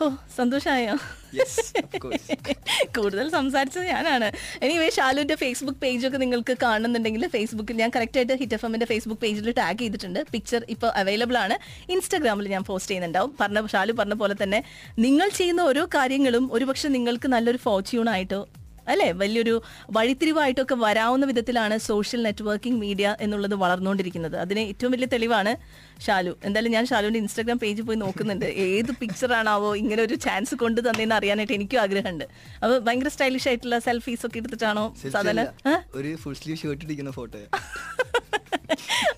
ഓ 0.00 0.10
സന്തോഷമായോ? 0.36 0.94
കൂടുതൽ 2.96 3.30
സംസാരിച്ചത് 3.30 3.84
ഞാനാണ്. 3.84 4.32
എനിവേ 4.62 4.90
ഷാലുവിന്റെ 4.90 5.34
ഫേസ്ബുക്ക് 5.34 5.78
പേജൊക്കെ 5.78 6.18
നിങ്ങൾക്ക് 6.18 6.56
കാണുന്നുണ്ടെങ്കിൽ 6.62 7.26
ഫേസ്ബുക്കിൽ 7.26 7.76
ഞാൻ 7.76 7.90
കറക്റ്റ് 7.96 8.18
ആയിട്ട് 8.18 8.32
ഹിറ്റ് 8.32 8.54
എഫ് 8.54 8.64
എമ്മിന്റെ 8.64 8.86
ഫേസ്ബുക്ക് 8.86 9.20
പേജിൽ 9.20 9.50
ടാഗ് 9.50 9.78
ചെയ്തിട്ടുണ്ട്. 9.78 10.24
പിക്ചർ 10.32 10.66
ഇപ്പോൾ 10.68 10.92
അവൈലബിൾ 10.96 11.38
ആണ്. 11.38 11.58
ഇൻസ്റ്റാഗ്രാമിൽ 11.92 12.48
ഞാൻ 12.48 12.64
പോസ്റ്റ് 12.64 12.90
ചെയ്യുന്നുണ്ടാവും. 12.90 13.36
പറഞ്ഞ 13.40 13.66
ഷാലു 13.66 13.92
പറഞ്ഞ 13.92 14.14
പോലെ 14.14 14.36
തന്നെ 14.42 14.64
നിങ്ങൾ 14.98 15.28
ചെയ്യുന്ന 15.28 15.60
ഓരോ 15.60 15.84
കാര്യങ്ങളും 15.94 16.52
ഒരുപക്ഷെ 16.52 16.88
നിങ്ങൾക്ക് 16.88 17.28
നല്ലൊരു 17.28 17.58
ഫോർച്യൂൺ 17.58 18.08
ആയിട്ടോ 18.08 18.48
അല്ലെ? 18.88 19.12
വലിയൊരു 19.12 19.62
വഴിത്തിരിവായിട്ടൊക്കെ 19.90 20.74
വരാവുന്ന 20.74 21.26
വിധത്തിലാണ് 21.26 21.78
സോഷ്യൽ 21.78 22.22
നെറ്റ്വർക്കിംഗ് 22.22 22.80
മീഡിയ 22.80 23.16
എന്നുള്ളത് 23.20 23.54
വളർന്നുകൊണ്ടിരിക്കുന്നത്. 23.54 24.36
അതിന് 24.36 24.60
ഏറ്റവും 24.60 24.92
വലിയ 24.92 25.06
തെളിവാണ് 25.06 25.56
ഷാലു 26.00 26.36
എന്തായാലും 26.44 26.72
ഞാൻ 26.72 26.86
ഷാലുവിന്റെ 26.86 27.18
ഇൻസ്റ്റാഗ്രാം 27.18 27.58
പേജ് 27.58 27.82
പോയി 27.82 27.96
നോക്കുന്നുണ്ട്. 27.96 28.44
ഏത് 28.44 28.92
പിക്ചർ 29.00 29.32
ആണാവോ 29.32 29.74
ഇങ്ങനെ 29.74 30.02
ഒരു 30.02 30.14
ചാൻസ് 30.14 30.54
കൊണ്ട് 30.54 30.80
തന്നെയെന്ന് 30.80 31.14
അറിയാനായിട്ട് 31.14 31.52
എനിക്കും 31.52 31.80
ആഗ്രഹമുണ്ട്. 31.80 32.24
അപ്പൊ 32.62 32.78
ഭയങ്കര 32.78 33.08
സ്റ്റൈലിഷ് 33.08 33.48
ആയിട്ടുള്ള 33.48 33.78
സെൽഫീസ് 33.78 34.26
ഒക്കെ 34.26 34.38
എടുത്തിട്ടാണോ 34.38 34.94
സാധാരണ? 35.10 35.40
ആ? 35.66 35.82
ഒരു 35.94 36.16
ഫുൾ 36.16 36.34
സ്ലീവ് 36.34 36.58
ഷർട്ട് 36.58 37.10
ഫോട്ടോ 37.10 37.38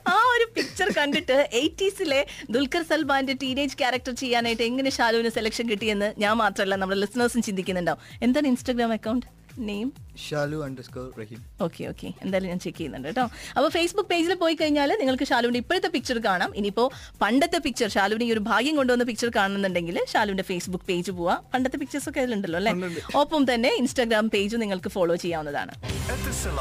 ആ 0.08 0.14
ഒരു 0.34 0.52
പിക്ചർ 0.54 0.88
കണ്ടിട്ട് 0.98 1.48
എയ്റ്റീസിലെ 1.52 2.26
ദുൽഖർ 2.50 2.82
സൽമാന്റെ 2.82 3.32
ടീനേജ് 3.32 3.78
ക്യാരക്ടർ 3.78 4.12
ചെയ്യാനായിട്ട് 4.12 4.62
എങ്ങനെ 4.62 4.90
ഷാലുവിന് 4.90 5.28
സെലക്ഷൻ 5.28 5.70
കിട്ടിയെന്ന് 5.70 6.14
ഞാൻ 6.18 6.36
മാത്രമല്ല 6.36 6.76
നമ്മുടെ 6.76 7.00
ലിസണേഴ്സും 7.00 7.42
ചിന്തിക്കുന്നുണ്ടാവും. 7.42 8.00
എന്താണ് 8.22 8.46
Instagram 8.46 8.92
account 8.92 9.26
name 9.58 9.92
Shalu 10.26 10.56
underscore 10.64 11.06
Raheem 11.20 11.40
okay 11.60 11.82
okay 11.84 12.08
എന്തായാലും 12.22 12.48
ഞാൻ 12.48 12.58
ചെക്ക് 12.58 12.78
ചെയ്യുന്നുണ്ട് 12.78 13.08
കേട്ടോ. 13.08 13.24
അപ്പോൾ 13.56 13.68
ഫേസ്ബുക്ക് 13.68 14.08
പേജിൽ 14.08 14.34
പോയി 14.34 14.54
കഴിഞ്ഞാൽ 14.54 14.90
നിങ്ങൾക്ക് 15.00 15.26
ഷാലുവിന്റെ 15.30 15.58
ഇപ്പോഴത്തെ 15.58 15.88
പിക്ചർ 15.88 16.18
കാണാം. 16.18 16.54
ഇനിയിപ്പോൾ 16.56 16.88
പണ്ടത്തെ 17.22 17.58
പിക്ചർ 17.58 17.88
ഷാലുവിന് 17.88 18.24
ഈ 18.24 18.32
ഒരു 18.32 18.40
ഭാഗ്യം 18.50 18.76
കൊണ്ടുവന്ന 18.76 19.04
പിക്ചർ 19.04 19.30
കാണുന്നുണ്ടെങ്കിൽ 19.36 19.98
ഷാലുവിന്റെ 20.12 20.42
ഫേസ്ബുക്ക് 20.42 20.84
പേജ് 20.84 21.10
പോവാം. 21.10 21.40
പണ്ടത്തെ 21.54 21.76
പിക്ചേഴ്സ് 21.76 22.08
ഒക്കെ 22.08 22.20
അതിലുണ്ടല്ലോ 22.20 22.58
അല്ലേ? 22.58 22.72
ഒപ്പം 23.14 23.54
തന്നെ 23.54 23.72
ഇൻസ്റ്റാഗ്രാം 23.82 24.30
പേജ് 24.30 24.56
നിങ്ങൾക്ക് 24.56 24.88
ഫോളോ 24.88 25.16
ചെയ്യാവുന്നതാണ്. 25.16 25.72